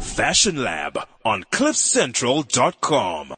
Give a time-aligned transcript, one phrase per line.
[0.00, 3.34] Fashion Lab on cliffcentral.com.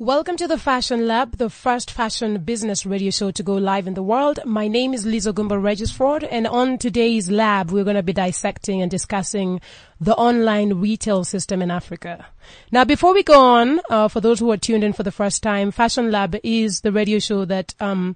[0.00, 3.94] Welcome to the Fashion Lab, the first fashion business radio show to go live in
[3.94, 4.38] the world.
[4.44, 8.80] My name is Lisa Gumba Regisford and on today's lab, we're going to be dissecting
[8.80, 9.60] and discussing
[10.00, 12.26] the online retail system in Africa.
[12.70, 15.42] Now, before we go on, uh, for those who are tuned in for the first
[15.42, 18.14] time, Fashion Lab is the radio show that, um,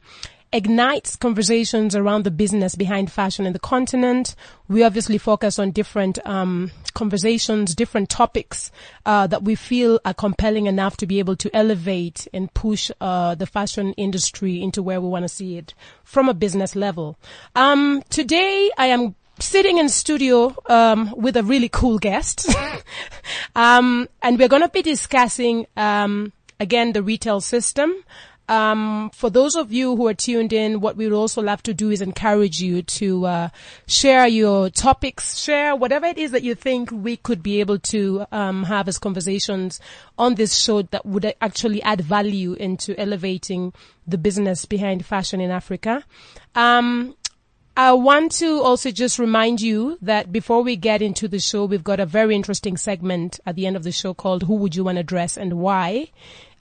[0.53, 4.35] ignites conversations around the business behind fashion in the continent.
[4.69, 8.71] We obviously focus on different um, conversations, different topics
[9.07, 13.35] uh, that we feel are compelling enough to be able to elevate and push uh,
[13.35, 15.75] the fashion industry into where we want to see it
[16.05, 17.19] from a business level.
[17.57, 22.55] Um, today, I am sitting in studio um, with a really cool guest,
[23.57, 27.93] um, and we're going to be discussing um, again the retail system.
[28.53, 31.73] Um, for those of you who are tuned in, what we would also love to
[31.73, 33.49] do is encourage you to uh,
[33.87, 38.27] share your topics, share whatever it is that you think we could be able to
[38.31, 39.81] um, have as conversations
[40.19, 43.73] on this show that would actually add value into elevating
[44.07, 46.05] the business behind fashion in Africa.
[46.55, 47.17] Um,
[47.75, 51.83] I want to also just remind you that before we get into the show, we've
[51.83, 54.85] got a very interesting segment at the end of the show called Who Would You
[54.85, 56.11] Want to Dress and Why?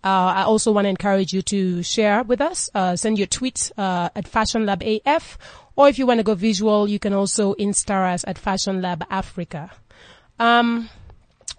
[0.04, 2.70] Uh, I also want to encourage you to share with us.
[2.74, 5.38] Uh, send your tweets uh, at Fashion Lab AF,
[5.76, 9.06] or if you want to go visual, you can also insta us at Fashion Lab
[9.10, 9.72] Africa.
[10.40, 10.90] Um,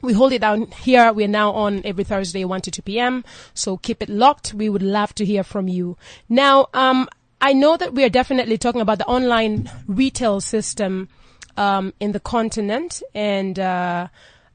[0.03, 1.13] we hold it down here.
[1.13, 3.25] We're now on every Thursday, 1 to 2 p.m.
[3.55, 4.53] So keep it locked.
[4.53, 5.97] We would love to hear from you.
[6.29, 7.09] Now, um,
[7.41, 11.09] I know that we are definitely talking about the online retail system
[11.57, 14.09] um, in the continent, and uh,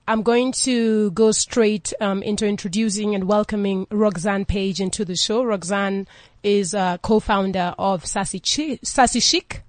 [0.08, 5.44] I'm going to go straight um, into introducing and welcoming Roxanne Page into the show.
[5.44, 6.08] Roxanne
[6.44, 9.64] is a co-founder of Sassy, Chi- Sassy Chic.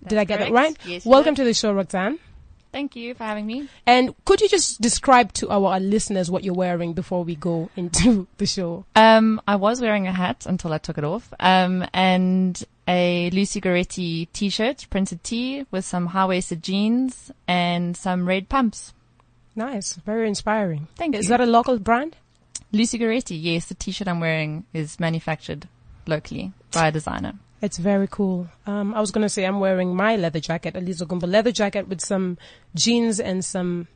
[0.00, 0.52] That's Did I get correct.
[0.52, 0.76] that right?
[0.84, 2.18] Yes, Welcome to the show, Roxanne.
[2.72, 3.68] Thank you for having me.
[3.86, 8.26] And could you just describe to our listeners what you're wearing before we go into
[8.38, 8.84] the show?
[8.96, 13.60] Um, I was wearing a hat until I took it off, um, and a Lucy
[13.60, 18.92] Goretti t-shirt, printed tee with some high-waisted jeans and some red pumps.
[19.58, 20.86] Nice, very inspiring.
[20.94, 21.18] Thank you.
[21.18, 21.30] Is you.
[21.30, 22.14] that a local brand?
[22.70, 25.66] Lucy Goretti, yes, the t-shirt I'm wearing is manufactured
[26.06, 27.32] locally by a designer.
[27.60, 28.46] It's very cool.
[28.68, 31.88] Um, I was gonna say I'm wearing my leather jacket, a Lizo Gumba leather jacket
[31.88, 32.38] with some
[32.76, 33.88] jeans and some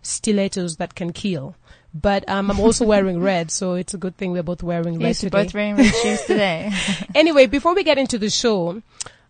[0.00, 1.54] stilettos that can kill.
[1.92, 5.08] But um, I'm also wearing red, so it's a good thing we're both wearing red
[5.08, 5.44] Yes, we're today.
[5.44, 6.72] both wearing red shoes today.
[7.14, 8.80] anyway, before we get into the show,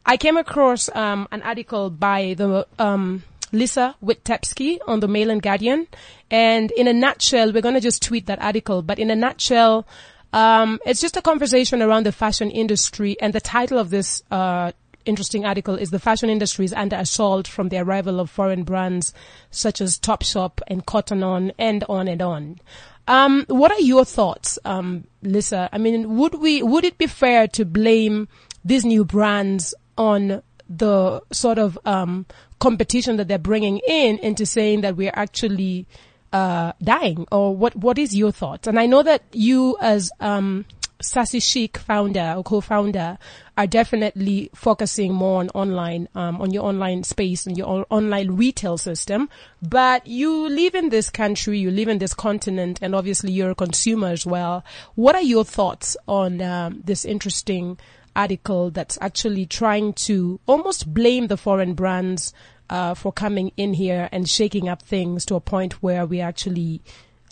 [0.07, 5.43] I came across um, an article by the um, Lisa Witepski on the Mail and
[5.43, 5.87] Guardian,
[6.31, 8.83] and in a nutshell, we're going to just tweet that article.
[8.83, 9.87] But in a nutshell,
[10.33, 14.73] um, it's just a conversation around the fashion industry, and the title of this uh,
[15.05, 19.13] interesting article is "The Fashion Industry is Under Assault from the Arrival of Foreign Brands
[19.51, 22.61] Such as Topshop and Cotton On," and on and on.
[23.09, 25.69] Um, what are your thoughts, um, Lisa?
[25.73, 28.29] I mean, would we, would it be fair to blame
[28.65, 32.25] these new brands on the sort of, um,
[32.61, 35.87] competition that they're bringing in into saying that we're actually,
[36.33, 37.27] uh, dying?
[37.33, 38.69] Or what, what is your thoughts?
[38.69, 40.65] And I know that you as, um,
[41.03, 43.17] Sassy Chic founder or co-founder
[43.57, 48.77] are definitely focusing more on online, um, on your online space and your online retail
[48.77, 49.31] system.
[49.63, 53.55] But you live in this country, you live in this continent, and obviously you're a
[53.55, 54.63] consumer as well.
[54.95, 57.79] What are your thoughts on um, this interesting
[58.21, 62.33] article that's actually trying to almost blame the foreign brands
[62.69, 66.81] uh, for coming in here and shaking up things to a point where we actually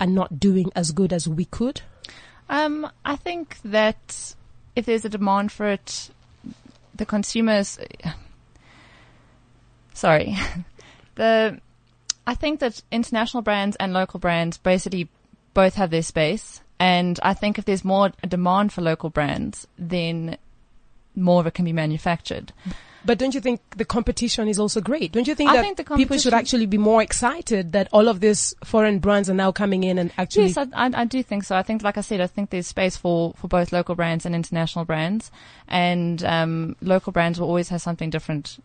[0.01, 1.81] are not doing as good as we could?
[2.49, 4.35] Um, I think that
[4.75, 6.11] if there's a demand for it,
[6.95, 7.79] the consumers.
[9.95, 10.37] Sorry,
[11.15, 11.61] the.
[12.27, 15.09] I think that international brands and local brands basically
[15.55, 20.37] both have their space, and I think if there's more demand for local brands, then
[21.19, 22.53] more of it can be manufactured.
[23.05, 25.13] But don't you think the competition is also great?
[25.13, 28.21] Don't you think I that think people should actually be more excited that all of
[28.21, 31.45] these foreign brands are now coming in and actually Yes, I, I, I do think
[31.45, 31.57] so.
[31.57, 34.35] I think, like I said, I think there's space for, for both local brands and
[34.35, 35.31] international brands.
[35.69, 38.63] And um, local brands will always have something different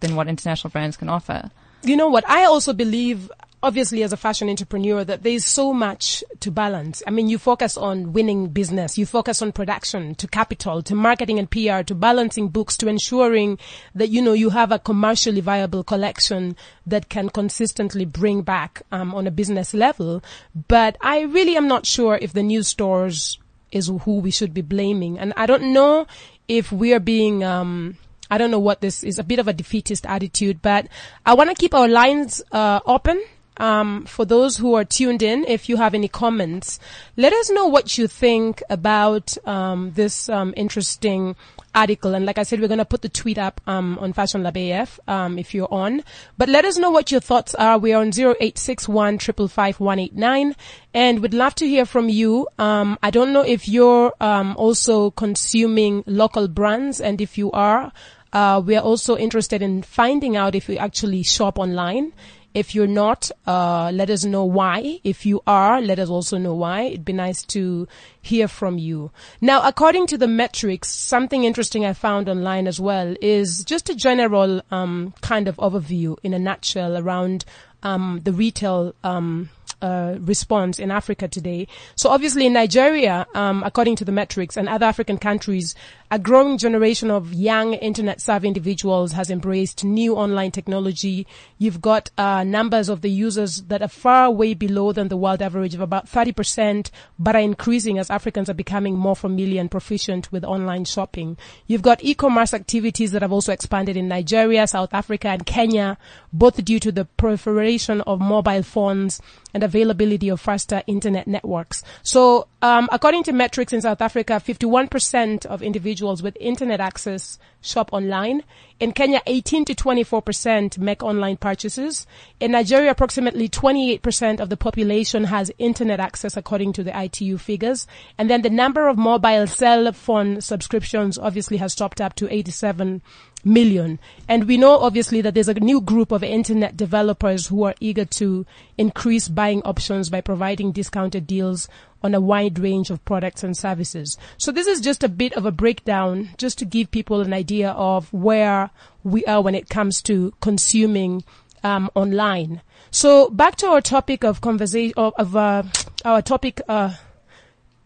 [0.00, 1.50] than what international brands can offer.
[1.82, 2.28] You know what?
[2.28, 3.30] I also believe,
[3.62, 7.02] obviously, as a fashion entrepreneur, that there's so much to balance.
[7.06, 11.38] I mean, you focus on winning business, you focus on production, to capital, to marketing
[11.38, 13.58] and PR, to balancing books, to ensuring
[13.94, 19.14] that you know you have a commercially viable collection that can consistently bring back um,
[19.14, 20.22] on a business level.
[20.68, 23.38] But I really am not sure if the new stores
[23.72, 26.06] is who we should be blaming, and I don't know
[26.48, 27.44] if we are being.
[27.44, 27.96] Um,
[28.32, 30.86] I don't know what this is, a bit of a defeatist attitude, but
[31.26, 33.20] I want to keep our lines uh, open.
[33.60, 36.80] Um, for those who are tuned in, if you have any comments,
[37.16, 41.36] let us know what you think about um, this um, interesting
[41.74, 42.14] article.
[42.14, 44.56] And like I said, we're going to put the tweet up um, on Fashion Lab
[44.56, 46.02] AF um, if you're on.
[46.38, 47.78] But let us know what your thoughts are.
[47.78, 50.56] We're on 0861 555
[50.94, 52.48] and we'd love to hear from you.
[52.58, 57.92] Um, I don't know if you're um, also consuming local brands, and if you are,
[58.32, 62.12] uh, we are also interested in finding out if you actually shop online.
[62.52, 64.98] If you're not, uh, let us know why.
[65.04, 66.82] If you are, let us also know why.
[66.82, 67.86] It'd be nice to
[68.20, 69.12] hear from you.
[69.40, 73.94] Now, according to the metrics, something interesting I found online as well is just a
[73.94, 77.44] general um, kind of overview in a nutshell around
[77.82, 79.50] um, the retail um,
[79.82, 81.66] uh, response in Africa today.
[81.94, 85.74] So obviously in Nigeria, um, according to the metrics and other African countries,
[86.12, 91.24] a growing generation of young internet savvy individuals has embraced new online technology.
[91.56, 95.40] You've got uh, numbers of the users that are far way below than the world
[95.40, 100.32] average of about 30%, but are increasing as Africans are becoming more familiar and proficient
[100.32, 101.36] with online shopping.
[101.68, 105.96] You've got e-commerce activities that have also expanded in Nigeria, South Africa, and Kenya,
[106.32, 109.22] both due to the proliferation of mobile phones
[109.54, 111.84] and availability of faster internet networks.
[112.02, 117.92] So, um, according to metrics in South Africa, 51% of individuals with internet access shop
[117.92, 118.42] online.
[118.78, 122.06] In Kenya, 18 to 24% make online purchases.
[122.40, 127.86] In Nigeria, approximately 28% of the population has internet access according to the ITU figures.
[128.16, 133.02] And then the number of mobile cell phone subscriptions obviously has topped up to 87
[133.44, 133.98] million.
[134.28, 138.04] And we know obviously that there's a new group of internet developers who are eager
[138.04, 138.46] to
[138.76, 141.68] increase buying options by providing discounted deals
[142.02, 144.16] on a wide range of products and services.
[144.38, 147.70] So this is just a bit of a breakdown just to give people an idea
[147.70, 148.70] of where
[149.04, 151.24] we are when it comes to consuming
[151.62, 152.62] um, online.
[152.90, 155.62] So back to our topic of conversation of, of uh,
[156.04, 156.60] our topic.
[156.68, 156.94] Uh,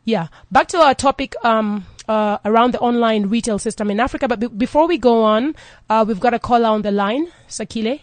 [0.05, 4.29] yeah, back to our topic um, uh, around the online retail system in Africa.
[4.29, 5.55] But be- before we go on,
[5.89, 8.01] uh, we've got a caller on the line, Sakile.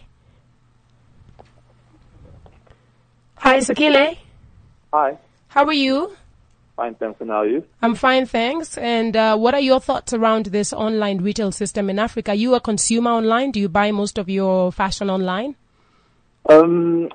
[3.36, 4.18] Hi, Sakile.
[4.92, 5.18] Hi.
[5.52, 6.16] How are you?
[6.76, 7.20] Fine, thanks.
[7.20, 7.62] And how are you?
[7.82, 8.78] I'm fine, thanks.
[8.78, 12.30] And uh, what are your thoughts around this online retail system in Africa?
[12.30, 13.50] Are you a consumer online?
[13.50, 15.56] Do you buy most of your fashion online?
[16.48, 17.10] Um,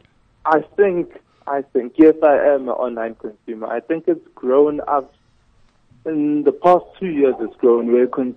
[0.45, 1.17] I think,
[1.47, 3.65] I think, yes, I am an online consumer.
[3.65, 5.11] I think it's grown up
[6.05, 7.33] in the past two years.
[7.39, 8.35] It's grown where con-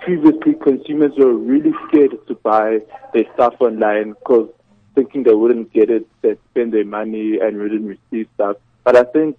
[0.00, 2.80] previously consumers were really scared to buy
[3.14, 4.50] their stuff online because
[4.94, 8.56] thinking they wouldn't get it, they'd spend their money and wouldn't receive stuff.
[8.84, 9.38] But I think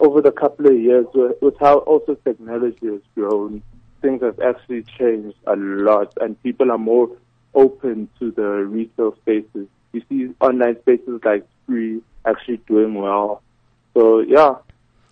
[0.00, 3.62] over the couple of years, with, how also technology has grown,
[4.00, 7.08] things have actually changed a lot, and people are more
[7.54, 9.68] open to the retail spaces.
[9.92, 13.42] You see online spaces like Spree actually doing well.
[13.94, 14.56] So yeah.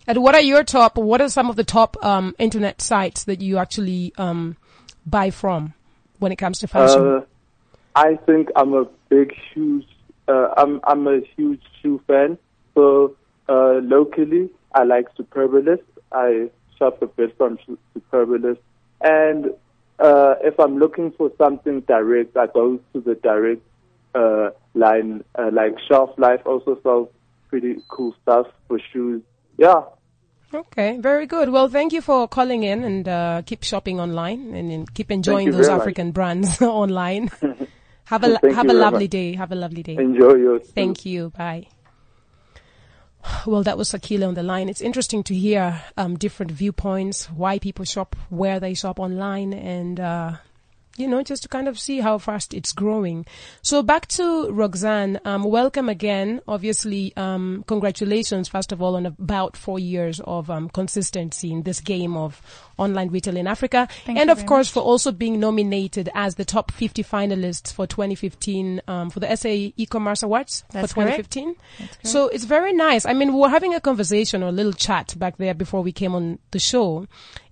[0.07, 0.97] And what are your top?
[0.97, 4.57] What are some of the top um, internet sites that you actually um,
[5.05, 5.73] buy from
[6.19, 7.07] when it comes to fashion?
[7.07, 7.21] Uh,
[7.95, 9.85] I think I'm a big, huge.
[10.27, 12.39] Uh, I'm I'm a huge shoe fan.
[12.73, 13.15] So
[13.47, 15.83] uh, locally, I like Superbalist.
[16.11, 16.49] I
[16.79, 17.59] shop a bit from
[17.95, 18.59] Superbalist,
[19.01, 19.51] and
[19.99, 23.61] uh, if I'm looking for something direct, I go to the direct
[24.15, 25.23] uh, line.
[25.37, 27.09] Uh, like Shelf Life also sells
[27.49, 29.21] pretty cool stuff for shoes.
[29.57, 29.81] Yeah.
[30.53, 31.47] Okay, very good.
[31.49, 35.49] Well, thank you for calling in and uh, keep shopping online and, and keep enjoying
[35.51, 35.81] those very much.
[35.81, 37.31] African brands online.
[38.11, 39.11] have a Thank have a lovely much.
[39.11, 39.35] day.
[39.35, 39.95] Have a lovely day.
[39.95, 40.59] Enjoy your.
[40.59, 41.29] Thank you.
[41.31, 41.67] Bye.
[43.45, 44.67] Well, that was Sakila on the line.
[44.67, 49.99] It's interesting to hear um, different viewpoints, why people shop, where they shop online, and
[49.99, 50.37] uh,
[50.97, 53.25] you know, just to kind of see how fast it's growing.
[53.61, 55.19] So back to Roxanne.
[55.23, 56.41] Um, welcome again.
[56.47, 61.79] Obviously, um, congratulations first of all on about four years of um, consistency in this
[61.79, 62.41] game of
[62.77, 64.73] online retail in Africa, Thank and of course much.
[64.73, 69.49] for also being nominated as the top 50 finalists for 2015 um, for the SA
[69.49, 71.55] E-commerce Awards That's for 2015.
[71.77, 72.07] Correct.
[72.07, 73.05] So it's very nice.
[73.05, 75.91] I mean, we were having a conversation or a little chat back there before we
[75.91, 77.07] came on the show.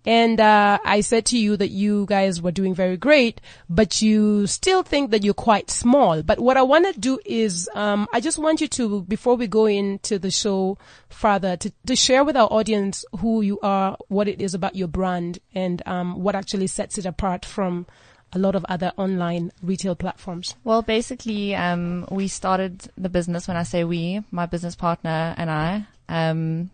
[0.06, 4.48] And, uh, I said to you that you guys were doing very great, but you
[4.48, 6.24] still think that you're quite small.
[6.24, 9.48] But what I want to do is, um, I just want you to, before we
[9.48, 10.78] go into the show
[11.10, 14.88] further, to, to share with our audience who you are, what it is about your
[14.88, 17.86] brand, and, um, what actually sets it apart from
[18.34, 20.56] a lot of other online retail platforms.
[20.64, 23.48] Well, basically, um, we started the business.
[23.48, 26.70] When I say we, my business partner and I, um,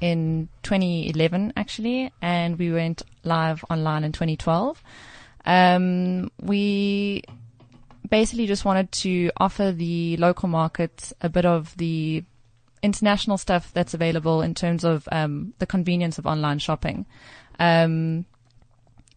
[0.00, 4.82] in 2011 actually, and we went live online in 2012.
[5.44, 7.22] Um, we
[8.08, 12.24] basically just wanted to offer the local markets a bit of the
[12.82, 17.06] international stuff that's available in terms of um, the convenience of online shopping.
[17.58, 18.26] Um,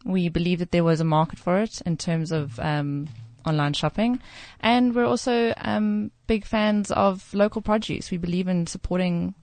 [0.05, 3.09] we believe that there was a market for it in terms of um,
[3.45, 4.21] online shopping,
[4.59, 8.11] and we're also um, big fans of local produce.
[8.11, 9.35] We believe in supporting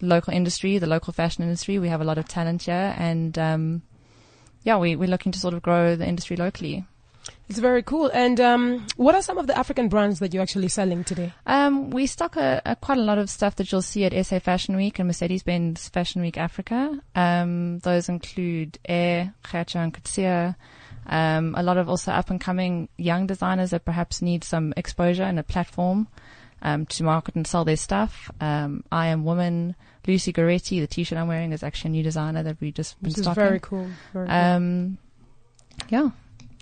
[0.00, 1.78] local industry, the local fashion industry.
[1.78, 3.82] We have a lot of talent here, and um,
[4.62, 6.84] yeah, we, we're looking to sort of grow the industry locally.
[7.48, 8.10] It's very cool.
[8.12, 11.32] And um, what are some of the African brands that you're actually selling today?
[11.46, 14.38] Um, we stock a, a, quite a lot of stuff that you'll see at SA
[14.38, 16.98] Fashion Week and Mercedes-Benz Fashion Week Africa.
[17.14, 20.54] Um, those include Air, Gert-Johan Coetzee,
[21.06, 25.24] um, a lot of also up and coming young designers that perhaps need some exposure
[25.24, 26.08] and a platform
[26.62, 28.30] um, to market and sell their stuff.
[28.40, 29.74] Um, I am woman.
[30.06, 33.10] Lucy Goretti, the t-shirt I'm wearing is actually a new designer that we just been
[33.10, 33.42] Which is stocking.
[33.42, 33.88] very cool.
[34.12, 34.34] Very cool.
[34.36, 34.98] Um,
[35.88, 36.10] yeah.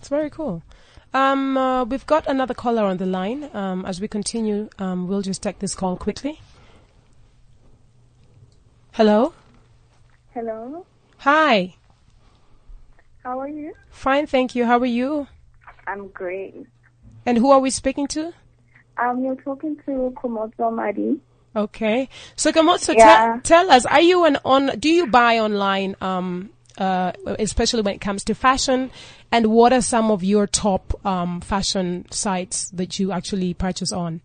[0.01, 0.63] It's very cool.
[1.13, 3.51] Um, uh, we've got another caller on the line.
[3.53, 6.41] Um, as we continue, um, we'll just take this call quickly.
[8.93, 9.35] Hello.
[10.33, 10.87] Hello.
[11.19, 11.75] Hi.
[13.23, 13.75] How are you?
[13.91, 14.65] Fine, thank you.
[14.65, 15.27] How are you?
[15.87, 16.55] I'm great.
[17.27, 18.33] And who are we speaking to?
[18.97, 21.21] Um, you're talking to Komoto Madi.
[21.55, 22.09] Okay.
[22.37, 23.05] So Kamotso, Yeah.
[23.05, 26.51] tell, tell us, are you an on, do you buy online, um,
[26.81, 28.91] uh, especially when it comes to fashion?
[29.31, 34.23] And what are some of your top, um, fashion sites that you actually purchase on?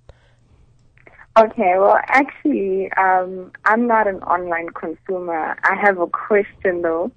[1.38, 5.58] Okay, well, actually, um, I'm not an online consumer.
[5.64, 7.12] I have a question though.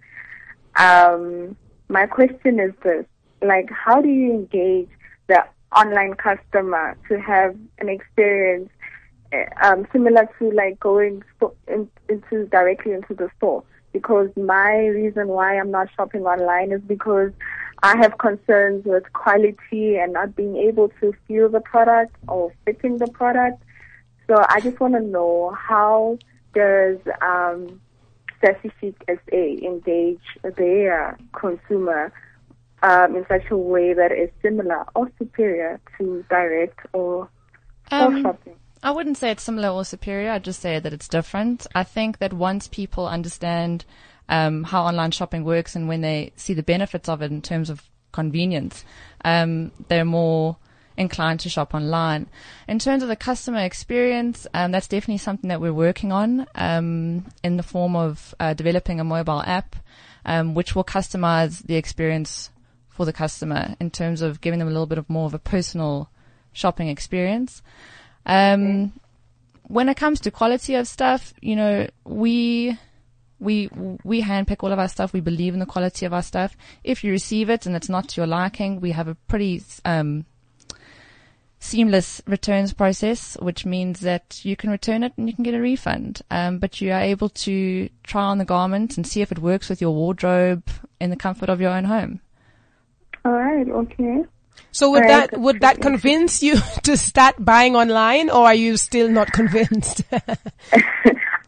[0.74, 1.56] Um,
[1.88, 3.06] my question is this:
[3.40, 4.88] like, how do you engage
[5.28, 5.44] the
[5.76, 8.70] online customer to have an experience
[9.30, 11.22] eh, um, similar to like going
[12.08, 13.62] into directly into the store?
[13.92, 17.32] Because my reason why I'm not shopping online is because
[17.82, 22.98] I have concerns with quality and not being able to feel the product or fitting
[22.98, 23.62] the product.
[24.26, 26.18] So I just want to know how
[26.54, 27.80] does um,
[28.40, 30.20] Sassy Chic SA engage
[30.56, 32.12] their consumer
[32.82, 37.28] um, in such a way that is similar or superior to direct or
[37.90, 38.54] Um, shopping?
[38.82, 40.30] I wouldn't say it's similar or superior.
[40.30, 41.66] I'd just say that it's different.
[41.74, 43.84] I think that once people understand
[44.28, 47.70] um, how online shopping works and when they see the benefits of it in terms
[47.70, 47.82] of
[48.12, 48.84] convenience,
[49.24, 50.56] um, they're more
[50.96, 52.28] inclined to shop online.
[52.66, 57.24] In terms of the customer experience, um, that's definitely something that we're working on um,
[57.42, 59.76] in the form of uh, developing a mobile app,
[60.24, 62.50] um, which will customize the experience
[62.88, 65.38] for the customer in terms of giving them a little bit of more of a
[65.38, 66.10] personal
[66.52, 67.62] shopping experience.
[68.28, 68.92] Um,
[69.64, 72.78] when it comes to quality of stuff, you know, we,
[73.40, 73.68] we,
[74.04, 75.12] we handpick all of our stuff.
[75.12, 76.56] We believe in the quality of our stuff.
[76.84, 80.26] If you receive it and it's not to your liking, we have a pretty, um,
[81.60, 85.60] seamless returns process, which means that you can return it and you can get a
[85.60, 86.22] refund.
[86.30, 89.68] Um, but you are able to try on the garment and see if it works
[89.68, 90.68] with your wardrobe
[91.00, 92.20] in the comfort of your own home.
[93.24, 94.24] All right, okay.
[94.70, 99.08] So would that, would that convince you to start buying online or are you still
[99.08, 100.02] not convinced?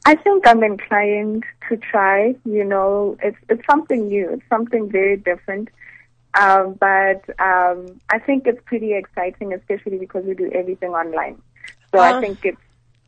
[0.06, 2.34] I think I'm inclined to try.
[2.44, 4.30] You know, it's it's something new.
[4.30, 5.68] It's something very different.
[6.34, 11.40] Um, but um, I think it's pretty exciting, especially because we do everything online.
[11.92, 12.60] So Uh, I think it's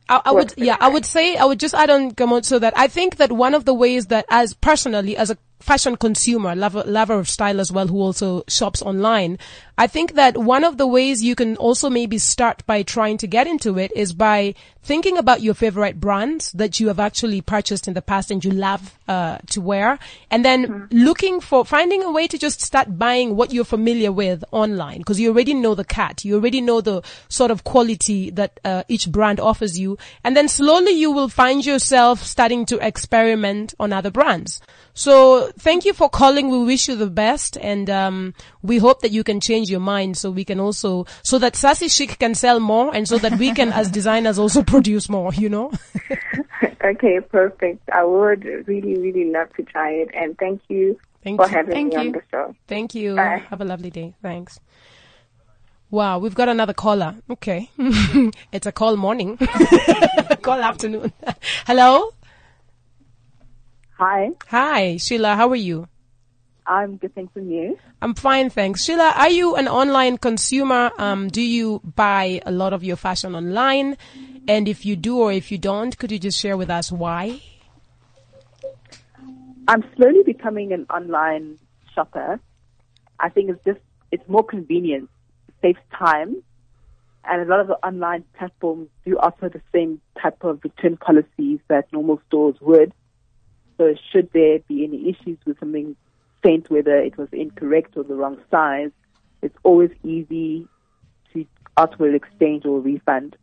[0.09, 2.87] I, I would, yeah, I would say, I would just add on Gamotso that I
[2.87, 7.13] think that one of the ways that as personally, as a fashion consumer, lover, lover
[7.13, 9.39] of style as well, who also shops online,
[9.77, 13.27] I think that one of the ways you can also maybe start by trying to
[13.27, 14.53] get into it is by
[14.83, 18.51] thinking about your favorite brands that you have actually purchased in the past and you
[18.51, 19.97] love, uh, to wear
[20.29, 20.97] and then Mm-hmm.
[20.97, 25.19] looking for, finding a way to just start buying what you're familiar with online because
[25.19, 26.23] you already know the cat.
[26.23, 29.97] You already know the sort of quality that, uh, each brand offers you.
[30.23, 34.61] And then slowly you will find yourself starting to experiment on other brands.
[34.93, 36.49] So thank you for calling.
[36.49, 40.17] We wish you the best and, um, we hope that you can change your mind
[40.17, 43.51] so we can also, so that Sassy Chic can sell more and so that we
[43.51, 45.71] can as designers also produce more, you know?
[46.83, 47.19] okay.
[47.19, 47.87] Perfect.
[47.93, 51.55] I would really, really love to try it, and thank you Thank for you.
[51.55, 52.11] having Thank me on you.
[52.13, 52.55] the show.
[52.67, 53.15] Thank you.
[53.15, 53.43] Bye.
[53.49, 54.15] Have a lovely day.
[54.21, 54.59] Thanks.
[55.91, 57.15] Wow, we've got another caller.
[57.29, 57.69] Okay.
[58.51, 59.37] it's a call morning.
[60.41, 61.13] call afternoon.
[61.67, 62.13] Hello?
[63.99, 65.35] Hi, Hi, Sheila.
[65.35, 65.87] How are you?
[66.65, 67.77] I'm good, thanks from you.
[68.01, 68.83] I'm fine, thanks.
[68.83, 70.91] Sheila, are you an online consumer?
[70.97, 73.97] Um, do you buy a lot of your fashion online?
[74.47, 77.41] And if you do or if you don't, could you just share with us why?
[79.67, 81.59] I'm slowly becoming an online
[81.93, 82.39] shopper.
[83.19, 83.79] I think it's just,
[84.11, 85.09] it's more convenient.
[85.47, 86.43] it saves time.
[87.25, 91.59] And a lot of the online platforms do offer the same type of return policies
[91.69, 92.93] that normal stores would.
[93.77, 95.95] So should there be any issues with something
[96.69, 98.91] whether it was incorrect or the wrong size,
[99.41, 100.67] it's always easy
[101.33, 101.45] to
[101.77, 103.35] ask for an exchange or refund.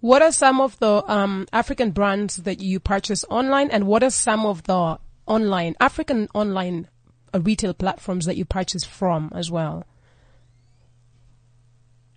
[0.00, 4.10] What are some of the um, African brands that you purchase online, and what are
[4.10, 6.88] some of the online African online
[7.34, 9.84] uh, retail platforms that you purchase from as well?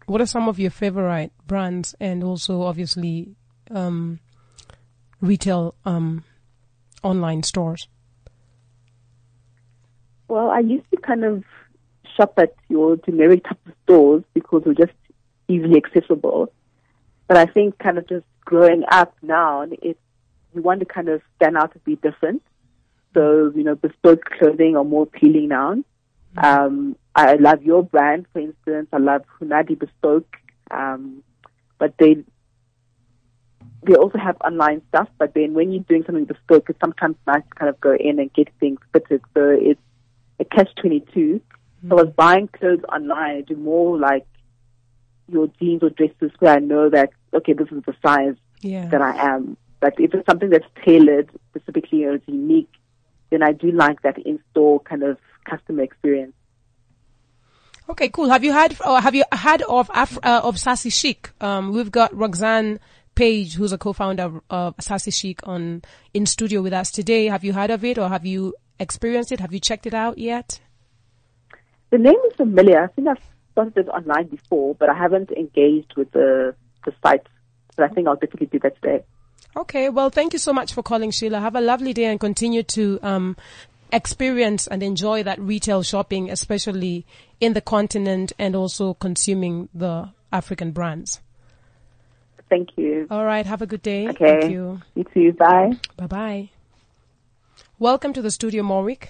[0.05, 3.35] What are some of your favorite brands, and also obviously
[3.71, 4.19] um,
[5.21, 6.23] retail um,
[7.03, 7.87] online stores?
[10.31, 11.43] Well, I used to kind of
[12.15, 14.97] shop at your generic type of stores because they're just
[15.49, 16.53] easily accessible.
[17.27, 19.99] But I think kind of just growing up now, it's,
[20.55, 22.41] you want to kind of stand out to be different.
[23.13, 25.83] So, you know, bespoke clothing are more appealing now.
[26.37, 28.87] Um, I love your brand, for instance.
[28.93, 30.37] I love Hunadi Bespoke.
[30.71, 31.23] Um,
[31.77, 32.23] but they,
[33.83, 37.43] they also have online stuff, but then when you're doing something bespoke, it's sometimes nice
[37.49, 39.21] to kind of go in and get things fitted.
[39.33, 39.81] So it's
[40.41, 41.39] a catch 22.
[41.87, 43.37] So I was buying clothes online.
[43.37, 44.25] I do more like
[45.27, 48.87] your jeans or dresses where I know that, okay, this is the size Yeah.
[48.89, 49.57] that I am.
[49.79, 52.69] But if it's something that's tailored specifically or it's unique,
[53.31, 55.17] then I do like that in-store kind of
[55.49, 56.33] customer experience.
[57.89, 58.29] Okay, cool.
[58.29, 61.31] Have you had or have you heard of Af- uh, of Sassy Chic?
[61.41, 62.79] Um, we've got Roxanne
[63.15, 65.81] Page, who's a co-founder of uh, Sassy Chic, on
[66.13, 67.25] in studio with us today.
[67.25, 69.39] Have you heard of it, or have you experienced it?
[69.39, 70.59] Have you checked it out yet?
[71.91, 72.83] The name is familiar.
[72.83, 73.21] I think I've
[73.51, 77.27] spotted it online before, but I haven't engaged with the, the site.
[77.75, 79.03] But I think I'll definitely do that today.
[79.55, 81.39] Okay, well, thank you so much for calling, Sheila.
[81.39, 83.35] Have a lovely day and continue to um,
[83.91, 87.05] experience and enjoy that retail shopping, especially
[87.39, 91.19] in the continent and also consuming the African brands.
[92.49, 93.07] Thank you.
[93.09, 94.07] All right, have a good day.
[94.09, 94.39] Okay.
[94.39, 94.81] Thank you.
[94.95, 95.33] You too.
[95.33, 95.71] Bye.
[95.97, 96.49] Bye bye.
[97.81, 99.07] Welcome to the studio, Morwick.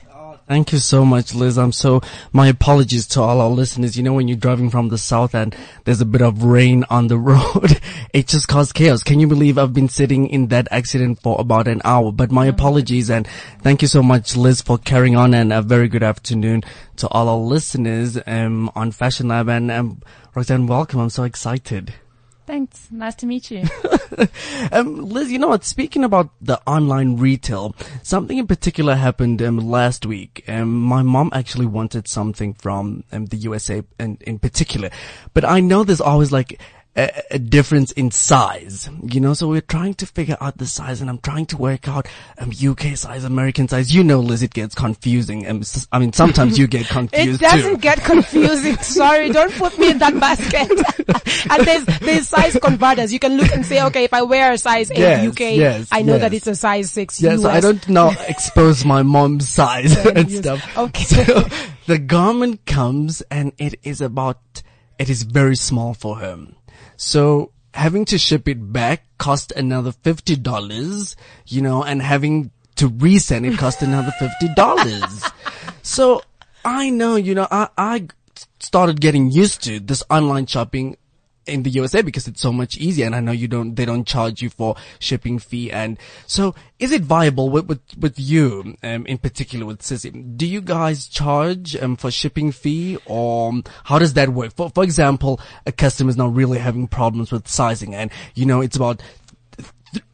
[0.48, 1.58] Thank you so much, Liz.
[1.58, 2.00] I'm so,
[2.32, 3.98] my apologies to all our listeners.
[3.98, 5.54] You know, when you're driving from the south and
[5.84, 7.82] there's a bit of rain on the road,
[8.14, 9.04] it just caused chaos.
[9.04, 12.14] Can you believe I've been sitting in that accident for about an hour?
[12.14, 13.28] But my apologies and
[13.60, 16.64] thank you so much, Liz, for carrying on and a very good afternoon
[16.96, 20.02] to all our listeners, um, on Fashion Lab and, um,
[20.34, 21.02] Roxanne, welcome.
[21.02, 21.94] I'm so excited.
[22.52, 22.90] Thanks.
[22.92, 23.64] Nice to meet you.
[24.74, 25.64] Um, Liz, you know what?
[25.64, 30.44] Speaking about the online retail, something in particular happened um, last week.
[30.48, 34.92] Um, my mom actually wanted something from um, the USA in, in particular,
[35.34, 36.62] but I know there's always like
[36.96, 39.34] a, a difference in size, you know.
[39.34, 42.52] So we're trying to figure out the size, and I'm trying to work out um,
[42.52, 43.96] UK size, American size.
[43.96, 45.48] You know, Liz, it gets confusing.
[45.48, 47.42] Um, s- I mean, sometimes you get confused.
[47.42, 47.82] It doesn't too.
[47.82, 48.76] get confusing.
[48.82, 50.70] Sorry, don't put me in that basket.
[51.52, 53.14] and there's there's size converters.
[53.14, 55.88] You can look and say, okay, if I wear a size eight Yes, UK, yes,
[55.92, 57.46] I know that it's a size six Yes, US.
[57.46, 60.40] I don't now expose my mom's size and Yes.
[60.40, 60.78] stuff.
[60.78, 61.04] Okay.
[61.06, 61.48] So
[61.88, 64.40] the garment comes and it is about,
[65.00, 66.38] it is very small for her.
[67.02, 71.16] So having to ship it back cost another $50,
[71.48, 75.34] you know, and having to resend it cost another $50.
[75.82, 76.22] so
[76.64, 78.08] I know, you know, I, I
[78.60, 80.96] started getting used to this online shopping
[81.48, 84.06] in the USA because it's so much easier and I know you don't, they don't
[84.06, 85.72] charge you for shipping fee.
[85.72, 90.38] And so is it viable with, with, with you, um, in particular with Sissy?
[90.38, 94.54] Do you guys charge, um, for shipping fee or um, how does that work?
[94.54, 98.62] For, for example, a customer is not really having problems with sizing and, you know,
[98.62, 99.02] it's about
[99.92, 100.06] th-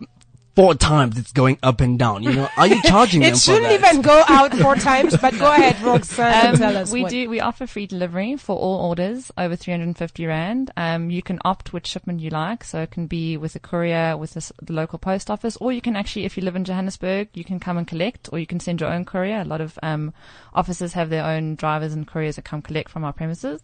[0.58, 3.36] four times it's going up and down, you know, are you charging them for?
[3.36, 6.82] It for shouldn't even go out four times, but go ahead, Roxanne, and tell Um,
[6.82, 6.92] us.
[6.92, 7.30] we what- do.
[7.30, 10.72] We offer free delivery for all orders over 350 rand.
[10.76, 14.18] Um, you can opt which shipment you like, so it can be with a courier,
[14.18, 17.30] with the, the local post office, or you can actually, if you live in Johannesburg,
[17.36, 19.42] you can come and collect, or you can send your own courier.
[19.42, 20.12] A lot of um,
[20.56, 23.62] offices have their own drivers and couriers that come collect from our premises.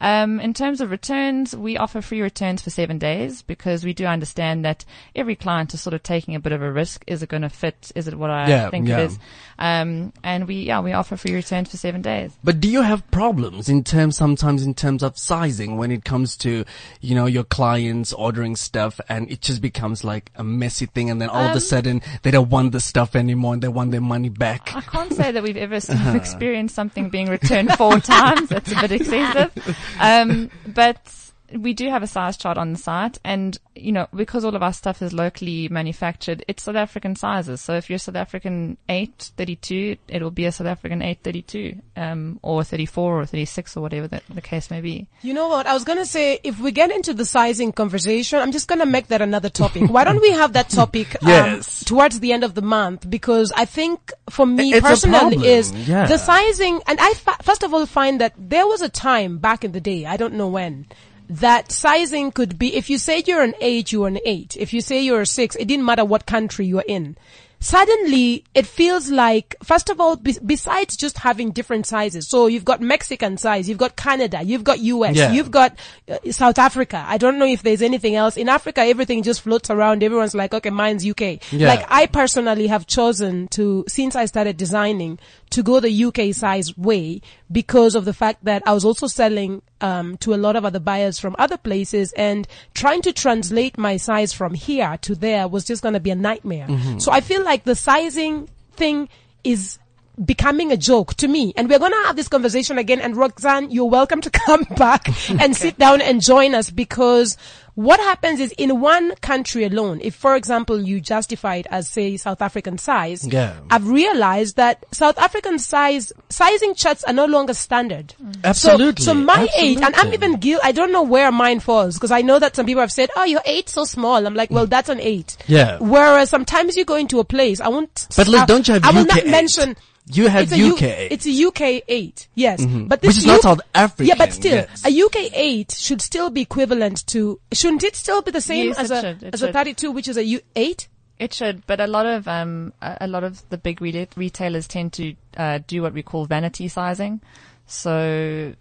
[0.00, 4.06] Um, in terms of returns, we offer free returns for seven days because we do
[4.06, 4.84] understand that
[5.16, 7.02] every client is sort of taking a bit of a risk.
[7.06, 7.90] Is it going to fit?
[7.94, 8.98] Is it what I Yeah, think yeah.
[9.00, 9.18] it is?
[9.58, 12.32] Um, and we, yeah, we offer free returns for seven days.
[12.44, 16.36] But do you have problems in terms, sometimes in terms of sizing when it comes
[16.38, 16.64] to,
[17.00, 21.20] you know, your clients ordering stuff and it just becomes like a messy thing and
[21.20, 23.90] then all of Um, a sudden they don't want the stuff anymore and they want
[23.90, 24.74] their money back?
[24.76, 25.74] I can't say that we've ever
[26.16, 28.48] experienced something being returned four times.
[28.50, 29.76] That's a bit excessive.
[30.00, 34.44] Um, but we do have a size chart on the site and, you know, because
[34.44, 37.60] all of our stuff is locally manufactured, it's South African sizes.
[37.60, 43.20] So if you're South African 832, it'll be a South African 832, um, or 34
[43.20, 45.06] or 36 or whatever the, the case may be.
[45.22, 45.66] You know what?
[45.66, 49.08] I was gonna say, if we get into the sizing conversation, I'm just gonna make
[49.08, 49.90] that another topic.
[49.90, 51.84] Why don't we have that topic, um, Yes.
[51.84, 53.08] towards the end of the month?
[53.08, 56.06] Because I think for me It's personally is yeah.
[56.06, 59.64] the sizing, and I fa- first of all find that there was a time back
[59.64, 60.86] in the day, I don't know when,
[61.28, 64.56] that sizing could be, if you say you're an eight, you're an eight.
[64.56, 67.16] If you say you're a six, it didn't matter what country you're in.
[67.60, 72.64] Suddenly, it feels like, first of all, be- besides just having different sizes, so you've
[72.64, 75.32] got Mexican size, you've got Canada, you've got US, Yeah.
[75.32, 75.76] you've got
[76.08, 77.04] uh, South Africa.
[77.06, 78.36] I don't know if there's anything else.
[78.36, 80.04] In Africa, everything just floats around.
[80.04, 81.52] Everyone's like, okay, mine's UK.
[81.52, 81.66] Yeah.
[81.66, 85.18] Like, I personally have chosen to, since I started designing,
[85.50, 89.62] to go the UK size way because of the fact that I was also selling
[89.80, 93.96] um, to a lot of other buyers from other places and trying to translate my
[93.96, 96.66] size from here to there was just going to be a nightmare.
[96.98, 99.08] So I feel like the sizing thing
[99.44, 99.78] is
[100.24, 101.52] becoming a joke to me.
[101.56, 103.00] And we're going to have this conversation again.
[103.00, 107.36] And Roxanne, you're welcome to come back and sit down and join us because
[107.78, 112.16] what happens is in one country alone, if for example you justify it as say
[112.16, 113.54] South African size, Yeah.
[113.70, 118.14] I've realized that South African size, sizing charts are no longer standard.
[118.42, 119.04] Absolutely.
[119.04, 122.10] So, so my eight, and I'm even guilt, I don't know where mine falls because
[122.10, 124.26] I know that some people have said, oh, your eight's so small.
[124.26, 125.36] I'm like, well, that's an eight.
[125.46, 125.78] Yeah.
[125.78, 128.08] Whereas sometimes you go into a place, I won't.
[128.16, 129.26] But look, I- don't you have I will UK not eight?
[129.30, 129.76] mention.
[130.10, 131.12] You have it's a U- UK eight.
[131.12, 132.62] It's a UK eight, yes.
[132.62, 132.86] Mm-hmm.
[132.86, 134.82] But this Which is not U- South African, Yeah, but still, yes.
[134.86, 137.38] a UK eight should still be equivalent to.
[137.68, 140.16] Shouldn't it still be the same Yes, as a should, as a 32, which is
[140.16, 140.88] a U eight?
[141.18, 144.92] It should, but a lot of um, a lot of the big rela- retailers tend
[144.94, 147.20] to uh, do what we call vanity sizing,
[147.66, 148.54] so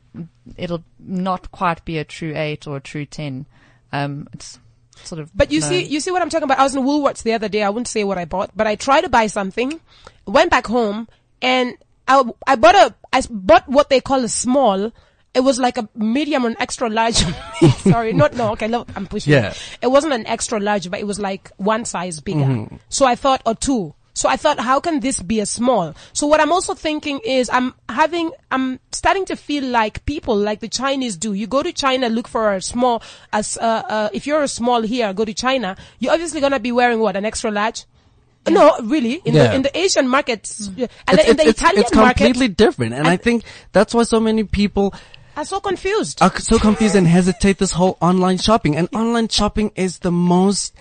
[0.58, 3.46] it'll not quite be a true eight or a true ten.
[3.94, 4.60] Um, it's
[5.04, 5.30] sort of.
[5.38, 6.60] But you see, you see what I'm talking about.
[6.60, 7.62] I was in Woolworths the other day.
[7.62, 9.80] I wouldn't say what I bought, but I tried to buy something,
[10.26, 11.08] went back home,
[11.42, 14.92] and I, I bought a I bought what they call a small.
[15.34, 17.16] It was like a medium or an extra large.
[17.80, 19.34] Sorry, not, no, okay, look, I'm pushing.
[19.34, 19.54] Yeah.
[19.82, 19.88] it.
[19.88, 22.40] Wasn't an extra large, but it was like one size bigger.
[22.40, 22.78] Mm-hmm.
[22.90, 23.94] So I thought, or two.
[24.14, 25.94] So I thought, how can this be a small?
[26.12, 30.60] So what I'm also thinking is I'm having, I'm starting to feel like people like
[30.60, 31.34] the Chinese do.
[31.34, 34.82] You go to China, look for a small, as, uh, uh, if you're a small
[34.82, 37.86] here, go to China, you're obviously going to be wearing what, an extra large?
[38.50, 39.22] No, really.
[39.26, 39.50] In Yeah.
[39.50, 40.88] the in the Asian markets, yeah.
[41.08, 42.94] and It's, in the it's, Italian it's market, completely different.
[42.94, 44.94] And, I think that's why so many people
[45.38, 46.22] are so confused.
[46.22, 48.76] are so confused and hesitate this whole online shopping.
[48.76, 50.74] And online shopping is the most,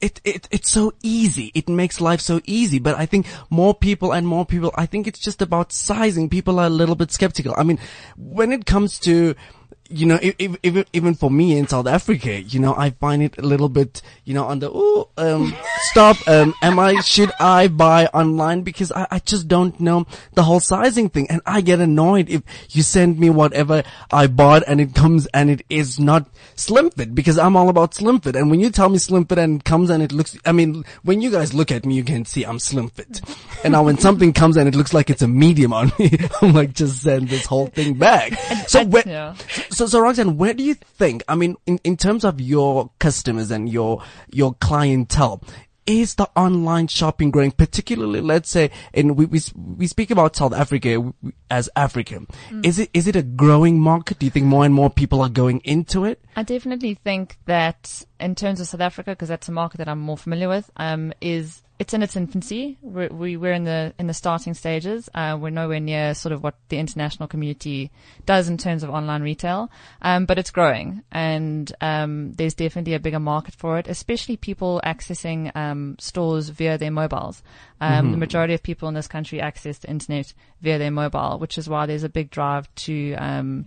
[0.00, 1.52] it, it, it's so easy.
[1.54, 2.80] It makes life so easy.
[2.80, 6.28] But I think more people and more people, I think it's just about sizing.
[6.28, 7.54] People are a little bit skeptical.
[7.56, 7.78] I mean,
[8.16, 9.36] when it comes to,
[9.88, 13.42] you know, even, even for me in South Africa, you know, I find it a
[13.42, 18.06] little bit, you know, on the, oh, um, stop, um, am I, should I buy
[18.06, 18.62] online?
[18.62, 21.30] Because I, I just don't know the whole sizing thing.
[21.30, 25.50] And I get annoyed if you send me whatever I bought and it comes and
[25.50, 28.36] it is not slim fit because I'm all about slim fit.
[28.36, 30.84] And when you tell me slim fit and it comes and it looks, I mean,
[31.02, 33.20] when you guys look at me, you can see I'm slim fit.
[33.62, 36.54] And now when something comes and it looks like it's a medium on me, I'm
[36.54, 38.32] like, just send this whole thing back.
[38.66, 39.34] So when, yeah.
[39.74, 43.50] So, so Roxanne, where do you think, I mean, in, in terms of your customers
[43.50, 45.42] and your, your clientele,
[45.86, 50.54] is the online shopping growing, particularly, let's say, and we, we, we speak about South
[50.54, 51.12] Africa
[51.50, 52.20] as Africa.
[52.48, 52.64] Mm.
[52.64, 54.18] Is it, is it a growing market?
[54.18, 56.24] Do you think more and more people are going into it?
[56.36, 60.00] I definitely think that in terms of South Africa, because that's a market that I'm
[60.00, 62.78] more familiar with, um, is it's in its infancy.
[62.82, 65.08] We're, we, we're in the in the starting stages.
[65.12, 67.90] Uh, we're nowhere near sort of what the international community
[68.26, 73.00] does in terms of online retail, um, but it's growing, and um, there's definitely a
[73.00, 77.42] bigger market for it, especially people accessing um, stores via their mobiles.
[77.80, 80.32] Um, The majority of people in this country access the internet
[80.62, 83.66] via their mobile, which is why there's a big drive to, um,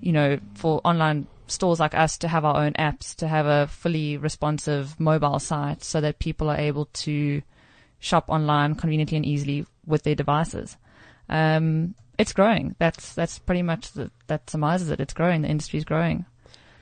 [0.00, 3.66] you know, for online stores like us to have our own apps, to have a
[3.66, 7.42] fully responsive mobile site so that people are able to
[7.98, 10.76] shop online conveniently and easily with their devices.
[11.28, 12.74] Um, it's growing.
[12.78, 15.00] That's, that's pretty much the, that surmises it.
[15.00, 15.42] It's growing.
[15.42, 16.24] The industry is growing.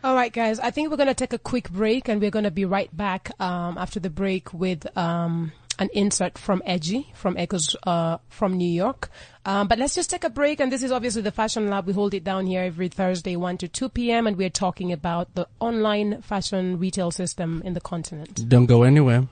[0.03, 0.59] All right, guys.
[0.61, 2.95] I think we're going to take a quick break and we're going to be right
[2.95, 8.57] back um, after the break with um, an insert from Edgy from Echoes uh, from
[8.57, 9.11] New York.
[9.47, 10.61] Um, but let's just take a break.
[10.61, 11.87] And this is obviously the Fashion Lab.
[11.87, 14.27] We hold it down here every Thursday, 1 to 2 p.m.
[14.27, 18.49] And we're talking about the online fashion retail system in the continent.
[18.49, 19.29] Don't go anywhere.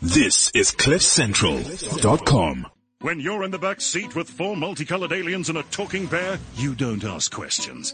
[0.00, 2.66] This is CliffCentral.com.
[3.00, 6.76] When you're in the back seat with four multicolored aliens and a talking bear, you
[6.76, 7.92] don't ask questions.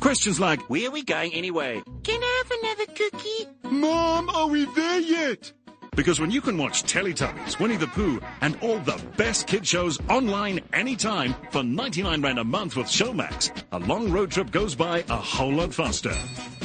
[0.00, 1.82] Questions like, Where are we going anyway?
[2.02, 3.46] Can I have another cookie?
[3.76, 5.52] Mom, are we there yet?
[5.98, 9.98] Because when you can watch Teletubbies, Winnie the Pooh, and all the best kid shows
[10.08, 15.04] online anytime for 99 Rand a month with Showmax, a long road trip goes by
[15.10, 16.14] a whole lot faster.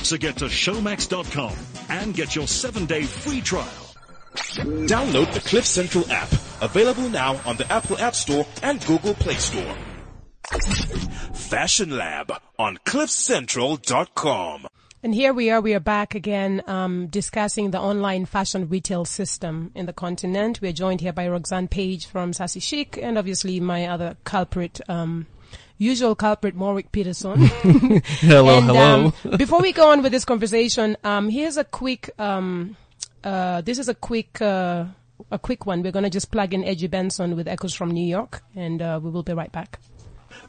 [0.04, 1.56] So get to showmax.com
[1.89, 3.65] and get your seven day free trial.
[4.36, 6.32] Download the Cliff Central app.
[6.62, 9.76] Available now on the Apple App Store and Google Play Store.
[11.34, 14.67] Fashion Lab on cliffcentral.com.
[15.04, 19.70] And here we are, we are back again, um, discussing the online fashion retail system
[19.76, 20.62] in the continent.
[20.62, 25.28] We're joined here by Roxanne Page from Sassy Chic and obviously my other culprit, um,
[25.78, 27.38] usual culprit, Morwick Peterson.
[27.42, 29.13] hello, and, hello.
[29.26, 32.78] Um, before we go on with this conversation, um, here's a quick, um,
[33.26, 34.86] uh, this is a quick, uh,
[35.30, 35.84] a quick one.
[35.84, 39.02] We're going to just plug in Edgy Benson with Echoes from New York and, uh,
[39.04, 39.80] we will be right back.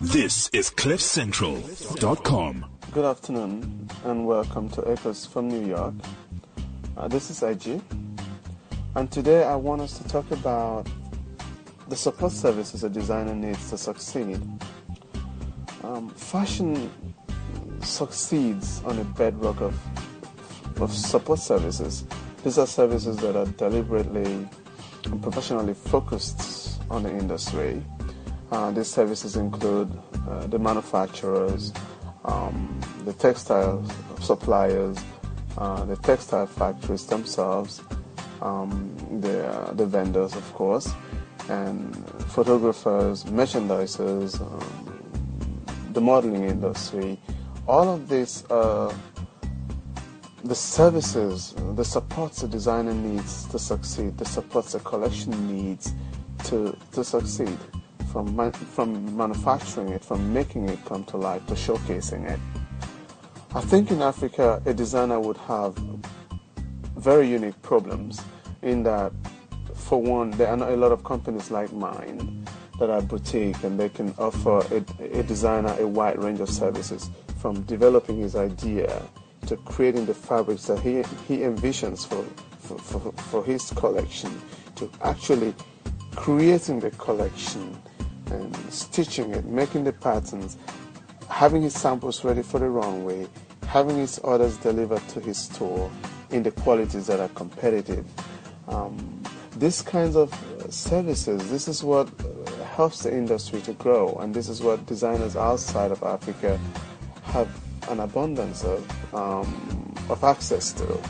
[0.01, 2.67] This is cliffcentral.com.
[2.95, 5.95] Good afternoon and welcome to Echoes from New York.
[6.97, 7.83] Uh, this is IG,
[8.95, 10.87] and today I want us to talk about
[11.89, 14.41] the support services a designer needs to succeed.
[15.83, 16.89] Um, fashion
[17.83, 19.75] succeeds on a bedrock of,
[20.81, 22.05] of support services.
[22.45, 24.49] These are services that are deliberately
[25.07, 27.83] and professionally focused on the industry.
[28.53, 29.91] Uh, these services include
[30.29, 31.73] uh, the manufacturers,
[32.25, 33.85] um, the textile
[34.21, 34.99] suppliers,
[35.59, 37.83] uh, the textile factories themselves,
[38.43, 40.93] um, the, uh, the vendors, of course,
[41.49, 41.95] and
[42.29, 47.19] photographers, merchandisers, um, the modeling industry.
[47.69, 48.93] All of these are
[50.43, 55.95] the services, the supports a designer needs to succeed, the supports a collection needs
[56.45, 57.59] to, to succeed
[58.15, 62.39] from from manufacturing it, from making it come to life, to showcasing it.
[63.53, 65.77] I think in Africa, a designer would have
[66.97, 68.23] very unique problems
[68.63, 69.13] in that,
[69.75, 72.47] for one, there are not a lot of companies like mine
[72.79, 77.11] that are boutique and they can offer a, a designer a wide range of services
[77.39, 79.03] from developing his idea
[79.47, 80.97] to creating the fabrics that he,
[81.29, 82.25] he envisions for,
[82.59, 84.41] for, for, for his collection
[84.77, 85.55] to actually
[86.15, 87.77] creating the collection
[88.31, 90.57] and stitching it, making the patterns,
[91.29, 93.27] having his samples ready for the runway,
[93.67, 95.91] having his orders delivered to his store
[96.31, 98.07] in the qualities that are competitive.
[98.69, 99.23] Um,
[99.57, 100.33] these kinds of
[100.71, 102.09] services, this is what
[102.75, 106.59] helps the industry to grow, and this is what designers outside of Africa
[107.23, 107.49] have
[107.89, 111.01] an abundance of, um, of access to.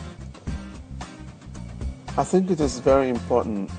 [2.17, 3.71] I think it is very important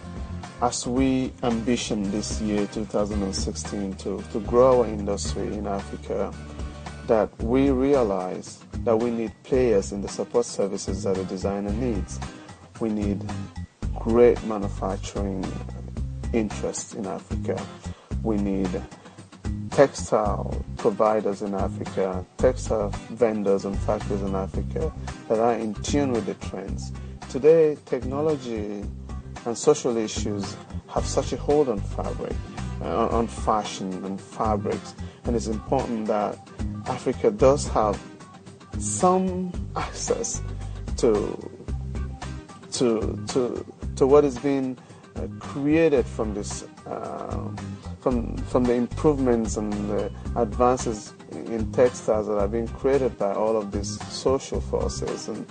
[0.62, 6.34] as we ambition this year 2016 to, to grow our industry in Africa,
[7.08, 12.20] that we realize that we need players in the support services that a designer needs.
[12.80, 13.24] We need
[13.96, 15.46] great manufacturing
[16.34, 17.62] interests in Africa.
[18.24, 18.70] We need
[19.72, 24.92] textile providers in Africa, textile vendors and factories in Africa
[25.28, 26.92] that are in tune with the trends.
[27.30, 28.84] Today, technology
[29.46, 30.56] and social issues
[30.88, 32.36] have such a hold on fabric,
[32.82, 36.38] uh, on fashion and fabrics, and it's important that
[36.88, 38.00] Africa does have
[38.80, 40.42] some access
[40.98, 41.52] to
[42.72, 44.78] to to to what is being
[45.16, 47.48] uh, created from this uh,
[48.02, 53.58] from from the improvements and the advances in textiles that are being created by all
[53.58, 55.46] of these social forces and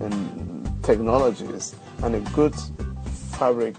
[0.00, 1.74] and technologies.
[2.02, 2.54] And a good
[3.38, 3.76] fabric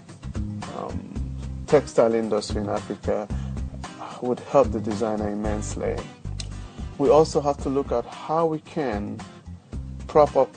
[0.76, 1.36] um,
[1.66, 3.28] textile industry in Africa
[4.20, 5.96] would help the designer immensely.
[6.98, 9.20] We also have to look at how we can
[10.06, 10.50] prop up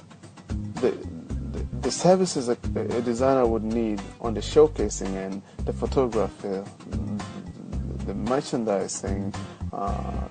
[0.76, 0.92] the,
[1.82, 6.64] the, services a, a designer would need on the showcasing end, the photography,
[8.06, 9.34] the merchandising,
[9.74, 10.28] uh,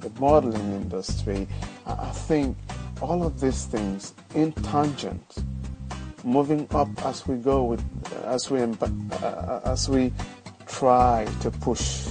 [0.00, 1.46] the modeling industry.
[1.86, 2.56] I think
[3.00, 5.44] all of these things in tangent
[6.24, 7.82] moving up as we go with
[8.24, 10.12] as we uh, as we
[10.66, 12.08] try to push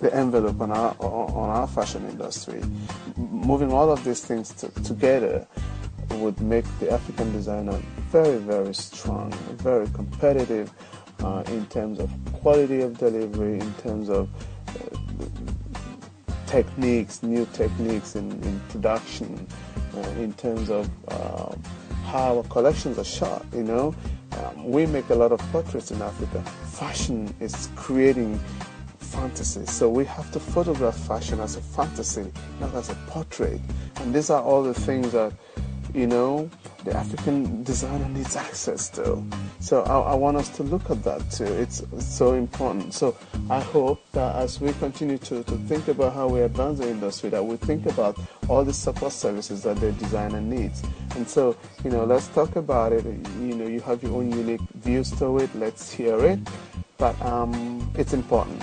[0.00, 2.62] the envelope on our on our fashion industry.
[3.16, 5.46] Moving all of these things to, together
[6.10, 7.78] would make the African designer
[8.10, 10.72] very very strong very competitive
[11.22, 14.28] uh, in terms of quality of delivery in terms of
[14.68, 15.24] uh,
[16.46, 19.46] techniques new techniques in, in production
[19.96, 20.88] uh, in terms of
[22.08, 23.94] how collections are shot, you know.
[24.32, 26.42] Um, we make a lot of portraits in Africa.
[26.66, 28.40] Fashion is creating
[28.98, 29.66] fantasy.
[29.66, 33.60] So we have to photograph fashion as a fantasy, not as a portrait.
[33.96, 35.32] And these are all the things that,
[35.94, 36.50] you know,
[36.84, 39.22] the African designer needs access to.
[39.60, 41.44] So I, I want us to look at that too.
[41.44, 42.94] It's, so important.
[42.94, 43.16] So
[43.50, 47.30] I hope that as we continue to, to think about how we advance the industry,
[47.30, 50.82] that we think about all the support services that the designer needs.
[51.16, 53.04] And so, you know, let's talk about it.
[53.04, 55.54] You know, you have your own unique views to it.
[55.54, 56.38] Let's hear it.
[56.96, 58.62] But um, it's important.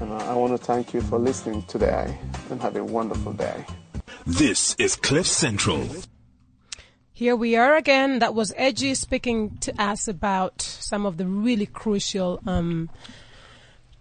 [0.00, 2.18] And I want to thank you for listening today
[2.50, 3.64] and have a wonderful day.
[4.26, 5.86] This is Cliff Central.
[7.20, 8.20] Here we are again.
[8.20, 12.88] That was Edgy speaking to us about some of the really crucial, um,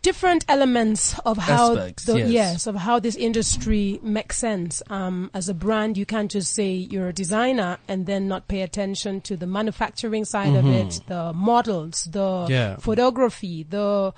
[0.02, 2.66] different elements of how, Aspects, the, yes.
[2.66, 4.82] of how this industry makes sense.
[4.90, 8.62] Um, as a brand, you can't just say you're a designer and then not pay
[8.62, 12.52] attention to the manufacturing side of it, the models, the Mm-hmm.
[12.54, 12.78] Yeah.
[12.78, 14.14] photography, the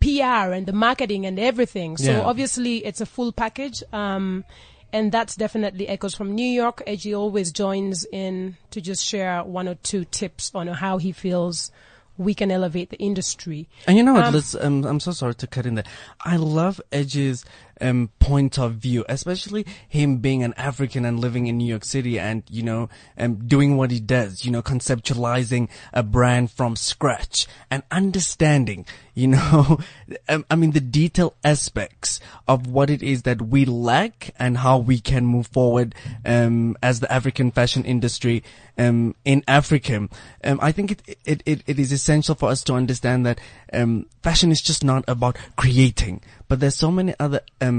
[0.00, 1.96] PR and the marketing and everything.
[1.96, 2.20] So Yeah.
[2.20, 3.82] obviously it's a full package.
[3.92, 4.44] Um,
[4.94, 6.80] and that's definitely echoes from New York.
[6.86, 11.72] Edgy always joins in to just share one or two tips on how he feels
[12.16, 13.68] we can elevate the industry.
[13.88, 15.84] And you know what, Um, Liz, um, I'm so sorry to cut in there.
[16.24, 17.44] I love Edge's
[17.84, 22.18] um, point of view, especially him being an African and living in New York City
[22.18, 27.46] and, you know, um, doing what he does, you know, conceptualizing a brand from scratch
[27.70, 29.78] and understanding, you know,
[30.28, 34.78] um, I mean, the detail aspects of what it is that we lack and how
[34.78, 35.94] we can move forward,
[36.24, 38.42] um, as the African fashion industry,
[38.78, 40.08] um, in Africa.
[40.42, 43.40] Um, I think it, it, it, it is essential for us to understand that,
[43.72, 47.73] um, fashion is just not about creating, but there's so many other, um,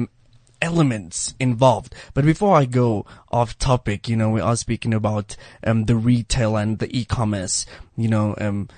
[0.62, 1.94] elements involved.
[2.14, 5.36] But before I go off topic, you know, we are speaking about,
[5.68, 7.66] um, the retail and the e-commerce,
[7.98, 8.70] you know, um,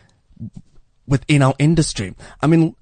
[1.08, 2.16] within our industry.
[2.42, 2.76] I mean,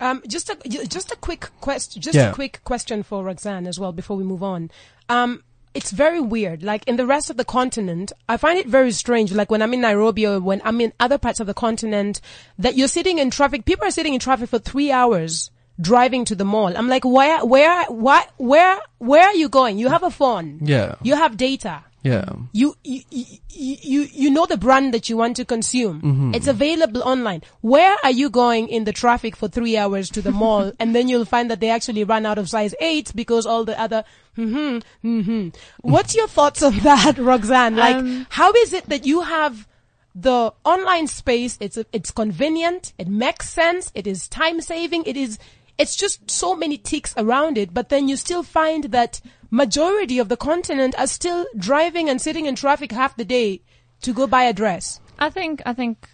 [0.00, 0.56] Um, just a
[0.88, 2.30] just a quick question, just Yeah.
[2.30, 4.70] a quick question for Roxanne as well before we move on.
[5.08, 6.62] Um, it's very weird.
[6.64, 9.30] Like in the rest of the continent, I find it very strange.
[9.32, 12.20] Like when I'm in Nairobi or when I'm in other parts of the continent,
[12.58, 13.64] that you're sitting in traffic.
[13.64, 16.76] People are sitting in traffic for three hours driving to the mall.
[16.76, 19.78] I'm like, where, where, why, where, where are you going?
[19.78, 20.60] You have a phone.
[20.62, 20.94] Yeah.
[21.02, 21.82] You have data.
[22.02, 22.26] yeah.
[22.52, 26.00] You, you, you, you, you know the brand that you want to consume.
[26.02, 26.34] Mm-hmm.
[26.34, 27.42] It's available online.
[27.62, 30.72] Where are you going in the traffic for three hours to the mall?
[30.78, 33.78] and then you'll find that they actually run out of size eight because all the
[33.80, 34.04] other,
[34.36, 35.48] hmm hmm
[35.80, 37.76] What's your thoughts on that, Roxanne?
[37.76, 39.66] Like, Um, how is it that you have
[40.14, 41.56] the online space?
[41.60, 42.92] It's, it's convenient.
[42.98, 43.90] It makes sense.
[43.94, 45.04] It is time saving.
[45.06, 45.38] It is,
[45.78, 50.28] it's just so many ticks around it, but then you still find that majority of
[50.28, 53.62] the continent are still driving and sitting in traffic half the day
[54.02, 55.00] to go buy a dress.
[55.18, 56.08] I think I think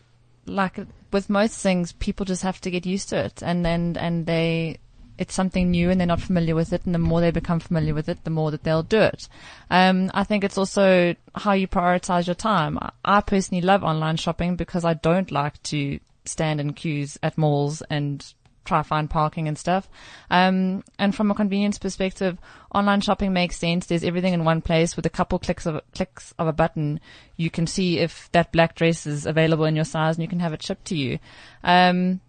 [0.46, 0.78] like
[1.12, 4.78] with most things, people just have to get used to it, and then and they
[5.18, 7.92] it's something new and they're not familiar with it, and the more they become familiar
[7.92, 9.28] with it, the more that they'll do it.
[9.70, 12.78] Um, I think it's also how you prioritize your time.
[13.04, 17.82] I personally love online shopping because I don't like to stand in queues at malls
[17.90, 18.32] and
[18.64, 19.88] try find parking and stuff.
[20.30, 22.38] Um, and from a convenience perspective,
[22.74, 23.86] online shopping makes sense.
[23.86, 27.00] There's everything in one place with a couple clicks of clicks of a button.
[27.36, 30.40] You can see if that black dress is available in your size and you can
[30.40, 31.18] have it shipped to you.
[31.64, 32.20] Um,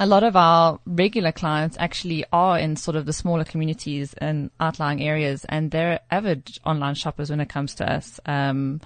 [0.00, 4.50] a lot of our regular clients actually are in sort of the smaller communities and
[4.60, 8.20] outlying areas and they're avid online shoppers when it comes to us.
[8.24, 8.80] Um,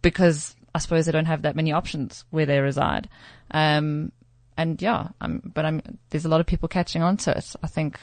[0.00, 3.08] because I suppose they don't have that many options where they reside.
[3.50, 4.12] Um,
[4.56, 7.54] and yeah, um, but I'm, there's a lot of people catching on to it.
[7.62, 7.98] I think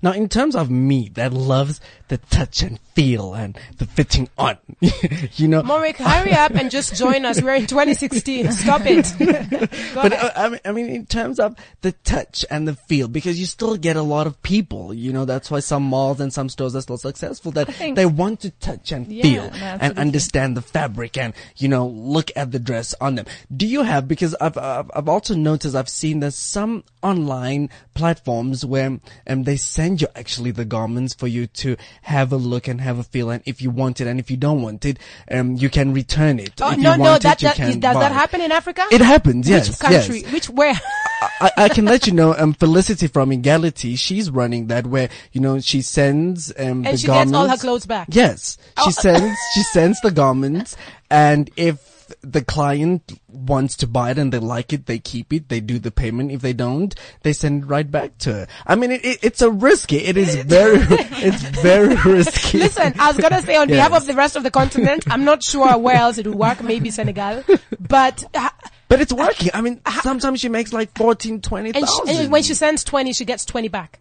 [0.00, 4.58] Now, in terms of me that loves the touch and feel and the fitting on,
[4.80, 7.40] you know, Morik, hurry up and just join us.
[7.40, 8.52] We're in 2016.
[8.52, 9.12] Stop it.
[9.94, 13.38] But uh, I, mean, I mean, in terms of the touch and the feel, because
[13.38, 16.48] you still get a lot of people, you know, that's why some malls and some
[16.48, 20.56] stores are still successful, that they want to touch and Yeah, feel no, and understand
[20.56, 23.26] the fabric and, you know, look at the dress on them.
[23.54, 28.64] Do you have, because I've, I've, I've also noticed, I've seen there's some online platforms
[28.64, 32.80] where, um, they send you actually the garments for you to have a look and
[32.80, 34.98] have a feel, and if you want it and if you don't want it,
[35.30, 36.52] um, you can return it.
[36.60, 38.52] Oh, if no, you no, that, it, you that, can does buy that happen in
[38.52, 38.84] Africa?
[38.90, 40.20] It happens, yes, Which country?
[40.22, 40.32] yes.
[40.32, 40.74] Which, where?
[41.40, 45.40] I, I can let you know, um, Felicity from Egality, she's running that where, you
[45.40, 47.32] know, she sends, um, the and she garments.
[47.32, 48.08] gets all her clothes back.
[48.10, 48.58] Yes.
[48.78, 48.90] She Oh.
[48.90, 50.76] sends, she sends the garments
[51.10, 55.48] and if, the client wants to buy it and they like it, they keep it,
[55.48, 56.30] they do the payment.
[56.30, 58.46] If they don't, they send it right back to her.
[58.66, 59.96] I mean, it, it, it's a risky.
[59.98, 62.58] It is very, it's very risky.
[62.58, 63.76] Listen, I was gonna say on Yes.
[63.88, 66.62] behalf of the rest of the continent, I'm not sure where else it would work.
[66.62, 67.42] Maybe Senegal,
[67.80, 68.50] but uh,
[68.88, 69.50] But it's working.
[69.54, 72.06] I mean, sometimes she makes like 14, and, 20,000.
[72.06, 73.98] she, and when she sends twenty, she gets twenty back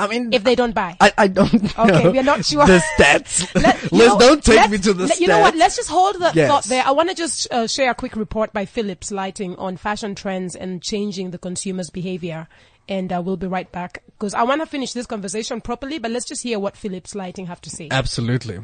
[0.00, 0.96] I mean, if they don't buy.
[1.00, 1.84] I, I don't know.
[1.84, 2.64] Okay, we are not sure.
[2.66, 3.52] The stats.
[3.60, 5.20] Let- you Let's know- don't take let's- me to the let- stats.
[5.20, 5.56] You know what?
[5.56, 6.48] Let's just hold the Yes.
[6.48, 6.84] thought there.
[6.86, 10.54] I want to just uh, share a quick report by Philips Lighting on fashion trends
[10.54, 12.46] and changing the consumer's behavior.
[12.88, 15.98] And uh, we'll be right back because I want to finish this conversation properly.
[15.98, 17.88] But let's just hear what Philips Lighting have to say.
[17.90, 18.60] Absolutely.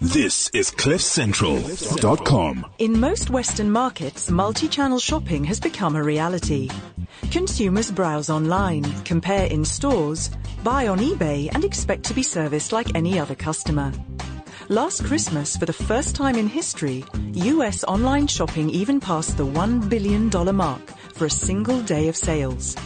[0.00, 2.66] This is CliffCentral.com.
[2.78, 6.68] In most Western markets, multi-channel shopping has become a reality.
[7.30, 10.30] Consumers browse online, compare in stores,
[10.64, 13.92] buy on eBay and expect to be serviced like any other customer.
[14.68, 17.04] Last Christmas, for the first time in history,
[17.34, 22.76] US online shopping even passed the $1 billion mark for a single day of sales.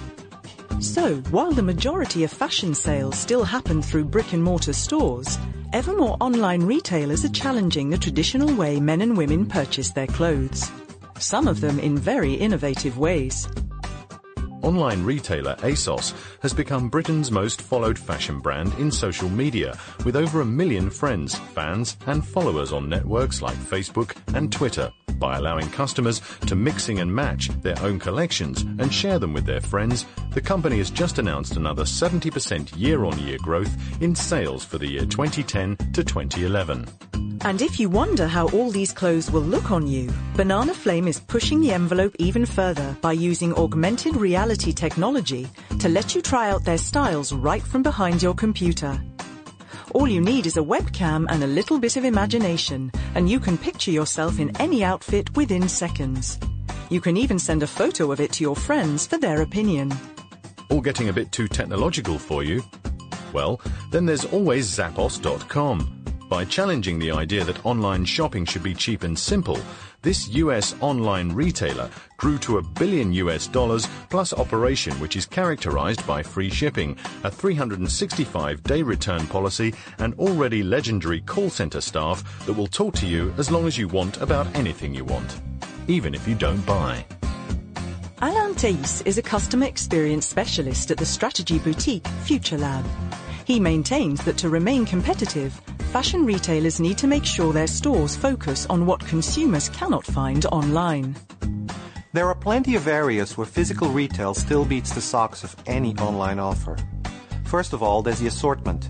[0.80, 5.38] So, while the majority of fashion sales still happen through brick and mortar stores,
[5.73, 10.70] ever more online retailers are challenging the traditional way men and women purchase their clothes.
[11.18, 13.49] Some of them in very innovative ways.
[14.62, 20.41] Online retailer ASOS has become Britain's most followed fashion brand in social media, with over
[20.41, 24.93] a million friends, fans, and followers on networks like Facebook and Twitter.
[25.23, 29.61] By allowing customers to mixing and match their own collections and share them with their
[29.61, 35.07] friends, the company has just announced another 70% year-on-year growth in sales for the year
[35.07, 36.89] 2010 to 2011.
[37.43, 41.20] And if you wonder how all these clothes will look on you, Banana Flame is
[41.20, 45.47] pushing the envelope even further by using augmented reality technology
[45.79, 49.01] to let you try out their styles right from behind your computer.
[49.95, 53.59] All you need is a webcam and a little bit of imagination, and you can
[53.59, 56.38] picture yourself in any outfit within seconds.
[56.88, 59.93] You can even send a photo of it to your friends for their opinion.
[60.70, 62.62] All getting a bit too technological for you?
[63.34, 66.01] Well, then there's always Zappos.com.
[66.33, 69.59] By challenging the idea that online shopping should be cheap and simple,
[70.01, 76.07] this US online retailer grew to a billion US dollars plus operation which is characterized
[76.07, 82.55] by free shipping, a 365 day return policy, and already legendary call center staff that
[82.55, 85.39] will talk to you as long as you want about anything you want,
[85.87, 87.05] even if you don't buy.
[88.22, 92.87] Alain Thys is a customer experience specialist at the strategy boutique Future Lab.
[93.45, 95.53] He maintains that to remain competitive,
[95.93, 101.16] fashion retailers need to make sure their stores focus on what consumers cannot find online.
[102.12, 106.38] There are plenty of areas where physical retail still beats the socks of any online
[106.38, 106.76] offer.
[107.45, 108.88] First of all, there's the assortment.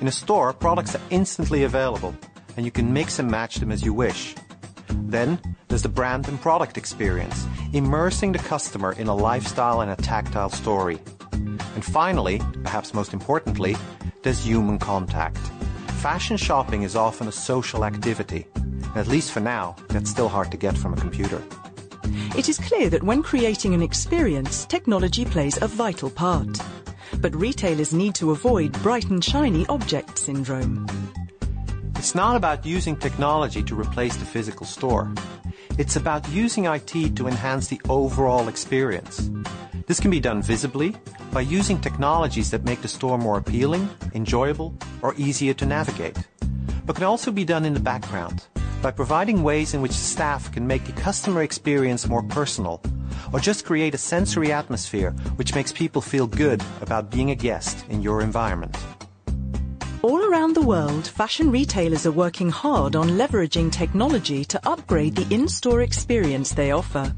[0.00, 2.14] In a store, products are instantly available,
[2.56, 4.34] and you can mix and match them as you wish.
[4.88, 9.96] Then, there's the brand and product experience, immersing the customer in a lifestyle and a
[9.96, 10.98] tactile story.
[11.74, 13.76] And finally, perhaps most importantly,
[14.22, 15.38] there's human contact.
[16.00, 18.46] Fashion shopping is often a social activity.
[18.54, 21.42] and At least for now, that's still hard to get from a computer.
[22.36, 26.58] It is clear that when creating an experience, technology plays a vital part.
[27.20, 30.86] But retailers need to avoid bright and shiny object syndrome.
[31.96, 35.10] It's not about using technology to replace the physical store.
[35.78, 39.30] It's about using IT to enhance the overall experience.
[39.86, 40.96] This can be done visibly
[41.30, 46.16] by using technologies that make the store more appealing, enjoyable, or easier to navigate.
[46.86, 48.46] But can also be done in the background
[48.82, 52.82] by providing ways in which staff can make the customer experience more personal
[53.32, 57.84] or just create a sensory atmosphere which makes people feel good about being a guest
[57.88, 58.76] in your environment.
[60.02, 65.34] All around the world, fashion retailers are working hard on leveraging technology to upgrade the
[65.34, 67.14] in-store experience they offer.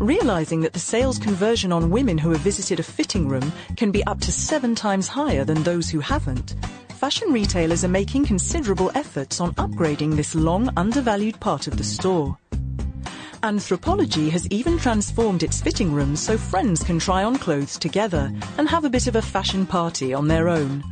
[0.00, 4.04] Realizing that the sales conversion on women who have visited a fitting room can be
[4.04, 6.54] up to seven times higher than those who haven't,
[6.88, 12.36] fashion retailers are making considerable efforts on upgrading this long undervalued part of the store.
[13.42, 18.68] Anthropologie has even transformed its fitting rooms so friends can try on clothes together and
[18.68, 20.84] have a bit of a fashion party on their own.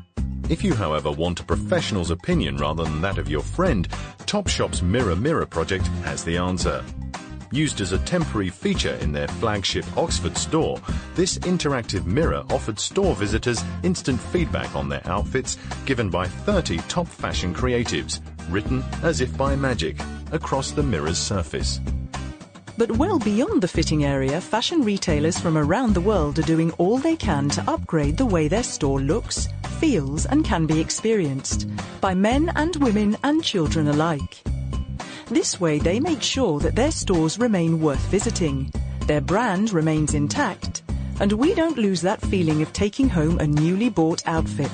[0.49, 3.87] If you, however, want a professional's opinion rather than that of your friend,
[4.21, 6.83] Topshop's Mirror Mirror project has the answer.
[7.55, 10.81] Used as a temporary feature in their flagship Oxford store,
[11.15, 17.07] this interactive mirror offered store visitors instant feedback on their outfits given by 30 top
[17.07, 19.97] fashion creatives, written as if by magic,
[20.33, 21.79] across the mirror's surface.
[22.77, 26.99] But well beyond the fitting area, fashion retailers from around the world are doing all
[26.99, 29.47] they can to upgrade the way their store looks,
[29.79, 31.69] feels and can be experienced
[32.01, 34.43] by men and women and children alike.
[35.29, 38.71] This way they make sure that their stores remain worth visiting,
[39.07, 40.83] their brand remains intact,
[41.19, 44.71] and we don't lose that feeling of taking home a newly bought outfit.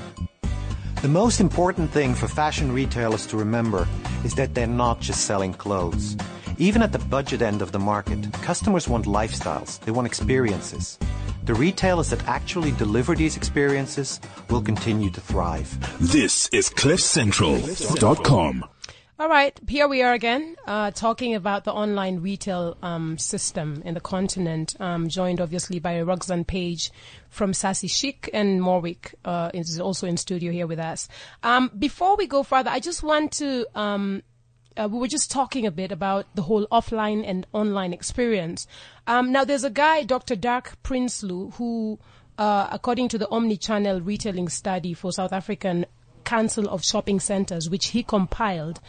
[1.02, 3.86] The most important thing for fashion retailers to remember
[4.24, 6.16] is that they're not just selling clothes.
[6.58, 10.98] Even at the budget end of the market, customers want lifestyles, they want experiences.
[11.44, 14.20] The retailers that actually deliver these experiences
[14.50, 15.74] will continue to thrive.
[16.00, 18.64] This is CliffCentral.com.
[19.20, 23.92] All right, here we are again, uh, talking about the online retail um, system in
[23.92, 24.74] the continent.
[24.80, 26.90] Um, joined obviously by Roxanne Page
[27.28, 31.06] from Sassy Chic and Morwick uh, is also in studio here with us.
[31.42, 33.66] Um, before we go further, I just want to.
[33.78, 34.22] Um,
[34.74, 38.66] uh, we were just talking a bit about the whole offline and online experience.
[39.06, 40.34] Um, now, there's a guy, Dr.
[40.34, 41.98] Dirk Prinsloo, who,
[42.38, 45.84] uh, according to the omni-channel retailing study for South African
[46.30, 48.80] Council of Shopping Centers, which he compiled,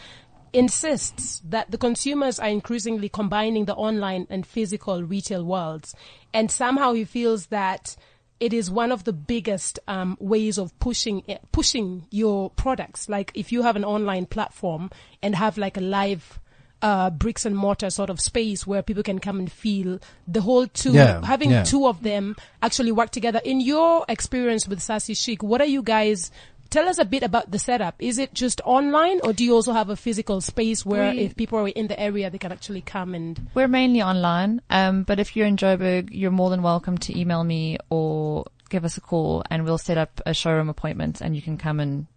[0.53, 5.95] insists that the consumers are increasingly combining the online and physical retail worlds.
[6.33, 7.95] And somehow he feels that
[8.39, 13.07] it is one of the biggest um, ways of pushing pushing your products.
[13.07, 14.89] Like if you have an online platform
[15.21, 16.39] and have like a live
[16.81, 20.65] uh, bricks and mortar sort of space where people can come and feel the whole
[20.65, 21.63] two, Yeah, having yeah.
[21.63, 23.39] two of them actually work together.
[23.45, 26.31] In your experience with Sassy Chic, what are you guys?
[26.71, 27.95] Tell us a bit about the setup.
[27.99, 31.35] Is it just online or do you also have a physical space where We- if
[31.35, 35.19] people are in the area, they can actually come and We're mainly online, um, but
[35.19, 39.01] if you're in Joburg, you're more than welcome to email me or give us a
[39.01, 42.07] call and we'll set up a showroom appointment and you can come and,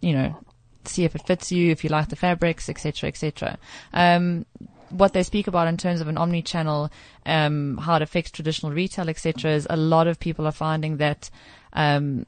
[0.00, 0.36] you know,
[0.84, 3.58] see if it fits you, if you like the fabrics, etc., etc.
[3.92, 4.44] Um,
[4.90, 6.90] what they speak about in terms of an omni-channel,
[7.26, 11.30] um, how it affects traditional retail, etc., is a lot of people are finding that,
[11.74, 12.26] um,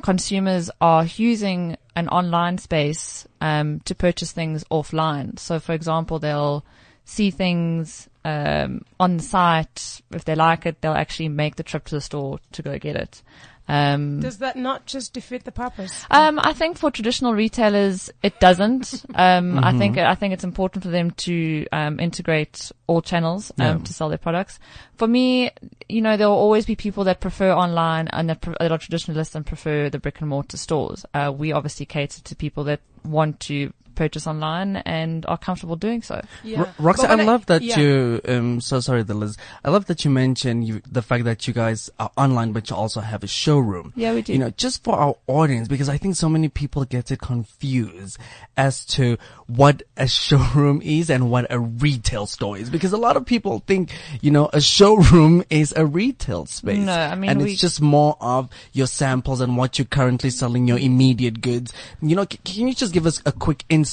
[0.00, 5.38] consumers are using an online space um, to purchase things offline.
[5.38, 6.64] So, for example, they'll
[7.04, 10.00] see things um, on the site.
[10.10, 12.96] If they like it, they'll actually make the trip to the store to go get
[12.96, 13.22] it.
[13.70, 16.04] Um, does that not just defeat the purpose?
[16.10, 19.04] um, I think for traditional retailers, it doesn't.
[19.14, 19.78] Um, I Mhm.
[19.78, 23.84] think I think it's important for them to um, integrate all channels um, Yeah.
[23.84, 24.58] to sell their products.
[24.96, 25.50] For me,
[25.88, 28.78] you know, there will always be people that prefer online and that, pre- that are
[28.78, 31.06] traditionalists and prefer the brick and mortar stores.
[31.14, 36.00] Uh, we obviously cater to people that want to purchase online and are comfortable doing
[36.10, 36.16] so.
[36.42, 36.60] Yeah.
[36.62, 37.78] Ro- Roxanne, But I when love that yeah.
[37.80, 39.36] you, um, so sorry, the Liz.
[39.64, 42.76] I love that you mentioned you, the fact that you guys are online, but you
[42.76, 43.92] also have a showroom.
[43.96, 44.32] Yeah, we do.
[44.32, 48.16] You know, just for our audience, because I think so many people get it confused
[48.56, 53.16] as to what a showroom is and what a retail store is, because a lot
[53.16, 53.90] of people think,
[54.22, 56.78] you know, a showroom is a retail space.
[56.78, 60.30] No, I mean, and we- it's just more of your samples and what you're currently
[60.30, 61.72] selling, your immediate goods.
[62.00, 63.89] You know, c- can you just give us a quick insight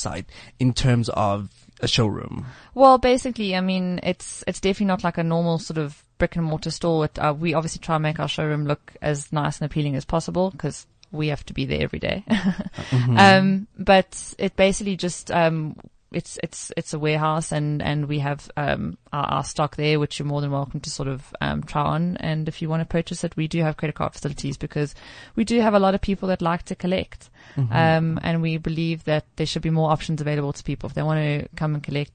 [0.59, 1.49] in terms of
[1.81, 2.45] a showroom?
[2.73, 6.45] Well, basically, I mean, it's it's definitely not like a normal sort of brick and
[6.45, 7.05] mortar store.
[7.05, 10.05] It, uh, we obviously try and make our showroom look as nice and appealing as
[10.05, 12.23] possible because we have to be there every day.
[12.91, 13.17] Mhm.
[13.17, 15.75] um, but it basically just um,
[16.11, 20.19] it's it's it's a warehouse and and we have um our, our stock there, which
[20.19, 22.17] you're more than welcome to sort of um try on.
[22.17, 24.95] And if you want to purchase it, we do have credit card facilities because
[25.35, 27.29] we do have a lot of people that like to collect.
[27.55, 27.73] Mhm.
[27.73, 31.03] Um, and we believe that there should be more options available to people if they
[31.03, 32.11] want to come and collect.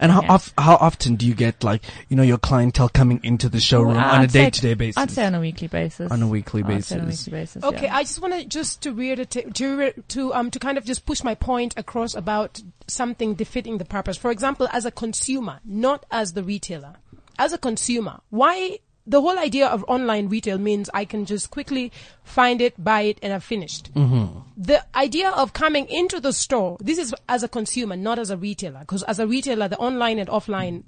[0.00, 0.34] And how, Yeah.
[0.34, 3.96] of, how often do you get like, you know, your clientele coming into the showroom
[3.96, 4.96] Well, on a I'd say- day to day basis?
[4.98, 6.10] I'd say on a weekly basis.
[6.10, 7.62] On a weekly I'd say on a weekly basis.
[7.64, 7.96] Okay, yeah.
[7.96, 11.06] I just want to just to reiterate to re- to um to kind of just
[11.06, 14.16] push my point across about something defeating the purpose.
[14.16, 16.94] For example, as a consumer, not as the retailer,
[17.38, 21.92] as a consumer, why the whole idea of online retail means I can just quickly
[22.22, 23.92] find it, buy it, and I've finished.
[23.94, 24.40] Mm-hmm.
[24.56, 28.36] The idea of coming into the store, this is as a consumer, not as a
[28.36, 30.84] retailer, because as a retailer, the online and offline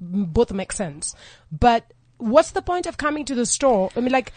[0.00, 1.14] both make sense.
[1.52, 3.90] But what's the point of coming to the store?
[3.96, 4.32] I mean, like,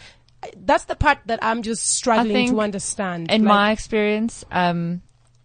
[0.56, 3.30] that's the part that I'm just struggling to understand.
[3.30, 5.02] In Like, my experience, um,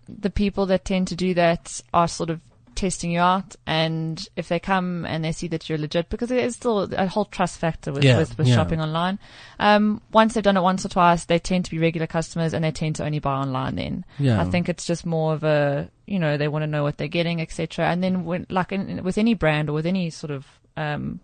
[0.10, 2.42] the people that tend to do that are sort of
[2.78, 6.42] testing you out, and if they come and they see that you're legit, because it
[6.42, 8.56] is still a whole trust factor with Yeah, with, with yeah.
[8.56, 9.20] shopping online.
[9.60, 12.64] Um, once they've done it once or twice, they tend to be regular customers, and
[12.64, 13.76] they tend to only buy online.
[13.76, 14.40] Then Yeah.
[14.40, 17.10] I think it's just more of a you know they want to know what they're
[17.10, 17.88] getting, etc.
[17.88, 20.46] And then when like in, with any brand or with any sort of
[20.78, 21.20] um,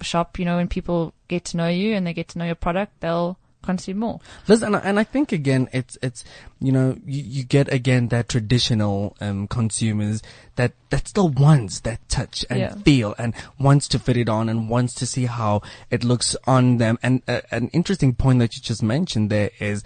[0.00, 2.54] shop, you know, when people get to know you and they get to know your
[2.54, 4.20] product, they'll consume more.
[4.48, 6.24] Liz, and I, and I think again, it's it's
[6.60, 10.22] you know you, you get again that traditional um, consumers
[10.54, 12.74] that that still wants that touch and Yeah.
[12.76, 15.60] feel and wants to fit it on and wants to see how
[15.90, 16.98] it looks on them.
[17.02, 19.82] And uh, an interesting point that you just mentioned there is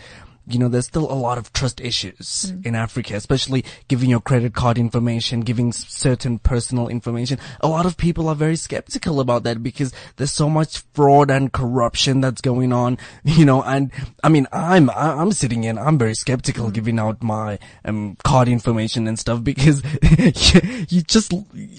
[0.52, 4.54] you know, there's still a lot of trust issues in Africa, especially giving your credit
[4.54, 7.38] card information, giving certain personal information.
[7.60, 11.52] A lot of people are very skeptical about that because there's so much fraud and
[11.52, 13.90] corruption that's going on, you know, and
[14.24, 19.06] I mean, I'm, I'm sitting in, I'm very skeptical giving out my, um, card information
[19.08, 19.82] and stuff because
[20.90, 21.32] you, just,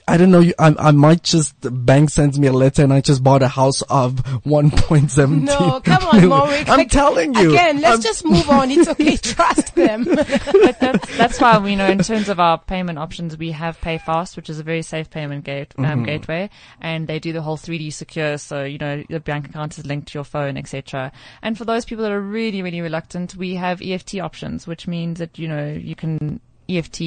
[0.07, 2.93] I don't know, you, I, I might just, the bank sends me a letter and
[2.93, 4.15] I just bought a house of
[4.45, 5.41] 1.7.
[5.43, 6.69] No, come on, Warwick.
[6.69, 7.51] I'm telling you.
[7.53, 8.60] Again, let's I'm- just move on.
[8.69, 9.17] It's okay.
[9.21, 10.03] Trust them.
[10.03, 14.35] but that's, that's why we know in terms of our payment options, we have PayFast,
[14.35, 16.05] which is a very safe payment gate, um, Mhm.
[16.05, 16.49] gateway,
[16.81, 18.37] and they do the whole 3D secure.
[18.37, 21.11] So you know your bank account is linked to your phone, etc.
[21.41, 25.19] And for those people that are really, really reluctant, we have EFT options, which means
[25.19, 26.39] that you know you can
[26.69, 27.01] EFT,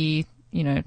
[0.50, 0.82] you know,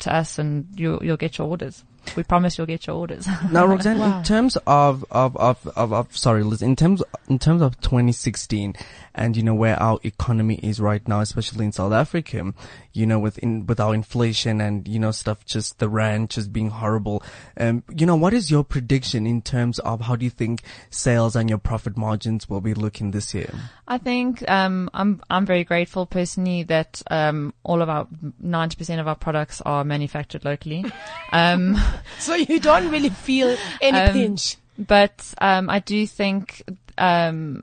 [0.00, 1.84] to us, and you'll you'll get your orders.
[2.16, 3.26] We promise you'll get your orders.
[3.50, 7.62] Now, Roxanne, in terms of, of, of, of, of, sorry, Liz, in terms, in terms
[7.62, 8.74] of 2016
[9.14, 12.52] and, you know, where our economy is right now, especially in South Africa,
[12.92, 16.52] you know, with, in, with our inflation and, you know, stuff just, the rand just
[16.52, 17.22] being horrible.
[17.56, 21.36] Um, you know, what is your prediction in terms of how do you think sales
[21.36, 23.52] and your profit margins will be looking this year?
[23.86, 28.06] I think um, I'm I'm very grateful personally that um, all of our
[28.42, 30.84] 90% of our products are manufactured locally.
[31.30, 31.76] Um,
[32.18, 34.56] so you don't really feel any um, pinch.
[34.78, 36.62] But um, I do think
[36.96, 37.62] um,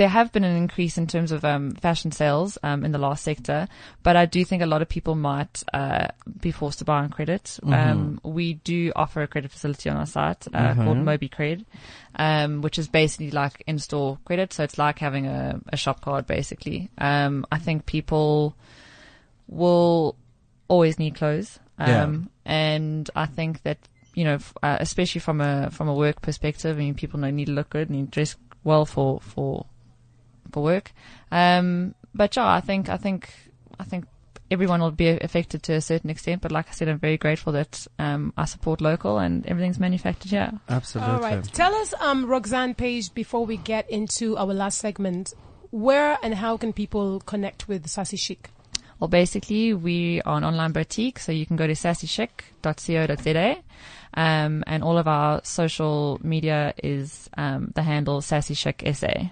[0.00, 3.22] there have been an increase in terms of um, fashion sales um, in the last
[3.22, 3.68] sector,
[4.02, 6.08] but I do think a lot of people might uh,
[6.40, 7.60] be forced to buy on credit.
[7.62, 11.04] Um, we do offer a credit facility on our site uh, called Mhm.
[11.04, 11.66] MobiCred,
[12.16, 14.54] um, which is basically like in-store credit.
[14.54, 16.88] So it's like having a, a shop card, basically.
[16.96, 18.56] Um, I think people
[19.48, 20.16] will
[20.68, 21.58] always need clothes.
[21.80, 22.02] Yeah.
[22.02, 23.78] Um, and I think that,
[24.14, 27.30] you know, f- uh, especially from a, from a work perspective, I mean, people know
[27.30, 29.66] need to look good, need to dress well for, for,
[30.52, 30.92] for work.
[31.30, 33.32] Um, but yeah, I think, I think,
[33.78, 34.04] I think
[34.50, 36.42] everyone will be affected to a certain extent.
[36.42, 40.30] But like I said, I'm very grateful that, um, I support local and everything's manufactured
[40.30, 40.52] here.
[40.68, 41.14] Absolutely.
[41.14, 41.44] All right.
[41.44, 45.34] Tell us, um, Roxanne Page, before we get into our last segment,
[45.70, 48.50] where and how can people connect with Sassy Chic?
[49.00, 53.56] Well, basically, we are an online boutique, so you can go to sassychic.co.za.
[54.12, 59.30] Um, and all of our social media is um, the handle Sassy Chic SA.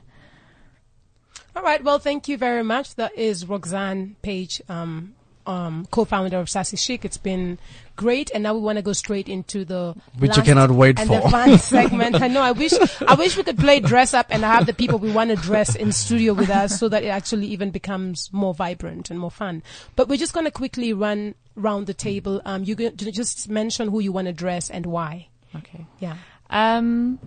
[1.54, 1.82] All right.
[1.84, 2.94] Well, thank you very much.
[2.94, 5.14] That is Roxanne Page, um,
[5.48, 7.04] um, co-founder of Sassy Chic.
[7.04, 7.58] It's been
[7.96, 11.08] great, and now we want to go straight into the Which you cannot wait and
[11.08, 11.20] for.
[11.20, 12.20] the fun segment.
[12.20, 12.42] I know.
[12.42, 12.72] I wish
[13.06, 15.74] I wish we could play dress up and have the people we want to dress
[15.74, 19.62] in studio with us, so that it actually even becomes more vibrant and more fun.
[19.96, 22.40] But we're just going to quickly run round the table.
[22.44, 25.28] Um, you can just mention who you want to dress and why.
[25.56, 25.86] Okay.
[25.98, 26.16] Yeah.
[26.50, 27.18] Um,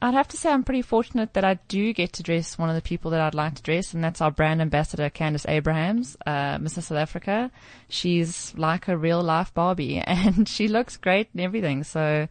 [0.00, 2.74] I'd have to say I'm pretty fortunate that I do get to dress one of
[2.74, 6.58] the people that I'd like to dress, and that's our brand ambassador, Candice Abrahams, uh,
[6.58, 6.84] Mrs.
[6.84, 7.50] South Africa.
[7.88, 11.82] She's like a real life Barbie, and she looks great and everything.
[11.84, 12.28] So,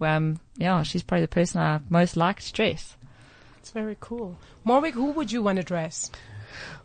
[0.00, 2.96] um, yeah, she's probably the person I most like to dress.
[3.58, 4.38] It's very cool.
[4.64, 6.10] Morwick, who would you want to dress?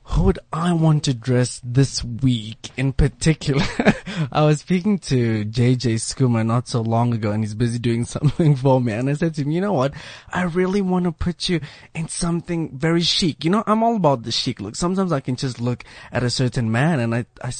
[0.03, 3.63] Who would I want to dress this week in particular?
[4.31, 8.55] I was speaking to JJ Schoeman not so long ago and he's busy doing something
[8.55, 8.93] for me.
[8.93, 9.93] And I said to him, you know what?
[10.29, 11.61] I really want to put you
[11.93, 13.45] in something very chic.
[13.45, 14.75] You know, I'm all about the chic look.
[14.75, 17.51] Sometimes I can just look at a certain man and I, I,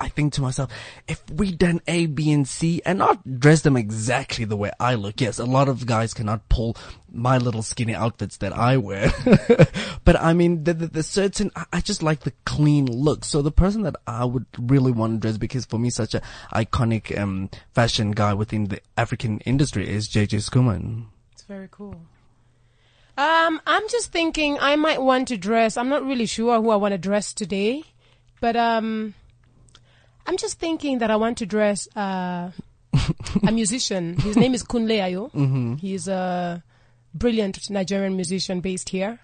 [0.00, 0.70] I think to myself,
[1.08, 4.94] if we done A, B, and C and not dress them exactly the way I
[4.94, 5.20] look.
[5.20, 6.76] Yes, a lot of guys cannot pull
[7.10, 9.12] my little skinny outfits that I wear.
[10.04, 13.24] but I mean, the, the, the certain, I, just like the clean look.
[13.24, 16.22] So the person that I would really want to dress because for me, such a
[16.52, 21.06] iconic, um, fashion guy within the African industry is JJ Schoeman.
[21.32, 22.00] It's very cool.
[23.16, 25.76] Um, I'm just thinking I might want to dress.
[25.76, 27.84] I'm not really sure who I want to dress today,
[28.40, 29.14] but um,
[30.26, 32.50] I'm just thinking that I want to dress uh,
[33.46, 34.16] a musician.
[34.20, 35.30] His name is Kunle Ayo.
[35.32, 35.78] Mhm.
[35.80, 36.62] He's a
[37.14, 39.20] brilliant Nigerian musician based here.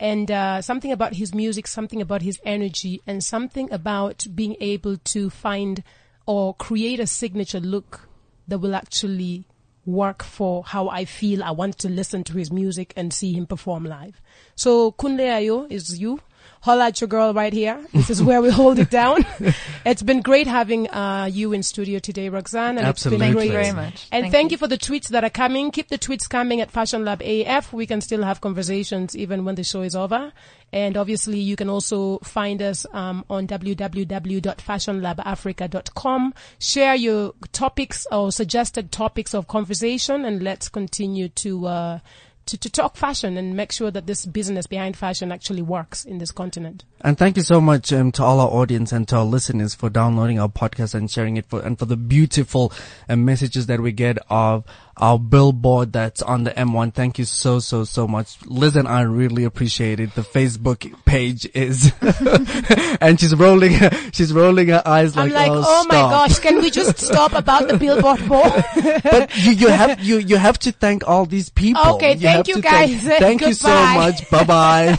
[0.00, 4.96] And uh, something about his music, something about his energy, and something about being able
[4.96, 5.84] to find
[6.26, 8.08] or create a signature look
[8.48, 9.46] that will actually
[9.86, 11.42] work for how I feel.
[11.44, 14.20] I want to listen to his music and see him perform live.
[14.56, 16.20] So Kunle Ayo is you.
[16.62, 17.84] Holla at your girl right here.
[17.92, 19.26] This is where we hold it down.
[19.84, 22.78] it's been great having uh, you in studio today, Roxanne.
[22.78, 23.26] And Absolutely.
[23.26, 24.06] It's been Thank you very much.
[24.12, 24.54] And Thank thank, you.
[24.54, 25.72] you for the tweets that are coming.
[25.72, 27.72] Keep the tweets coming at Fashion Lab AF.
[27.72, 30.32] We can still have conversations even when the show is over.
[30.72, 36.34] And obviously, you can also find us um, on www.fashionlabafrica.com.
[36.60, 41.98] Share your topics or suggested topics of conversation, and let's continue to uh,
[42.46, 46.18] to, to talk fashion and make sure that this business behind fashion actually works in
[46.18, 46.84] this continent.
[47.00, 49.90] And thank you so much um, to all our audience and to our listeners for
[49.90, 52.72] downloading our podcast and sharing it for, and for the beautiful
[53.08, 54.64] uh, messages that we get of
[54.96, 56.94] our billboard that's on the M1.
[56.94, 58.36] Thank you so, so, so much.
[58.46, 60.14] Liz and I really appreciate it.
[60.14, 61.92] The Facebook page is,
[63.00, 63.72] and she's rolling,
[64.12, 66.98] she's rolling her eyes like, I'm like, oh, oh, my stop." gosh, can we just
[66.98, 68.52] stop about the billboard board?
[69.02, 71.94] but you, you have you you have to thank all these people.
[71.94, 73.02] Okay, thank you, guys.
[73.02, 74.28] Thank, thank you so much.
[74.30, 74.96] Bye bye.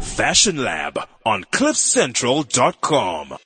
[0.00, 3.32] Fashion Lab on CliffCentral.com.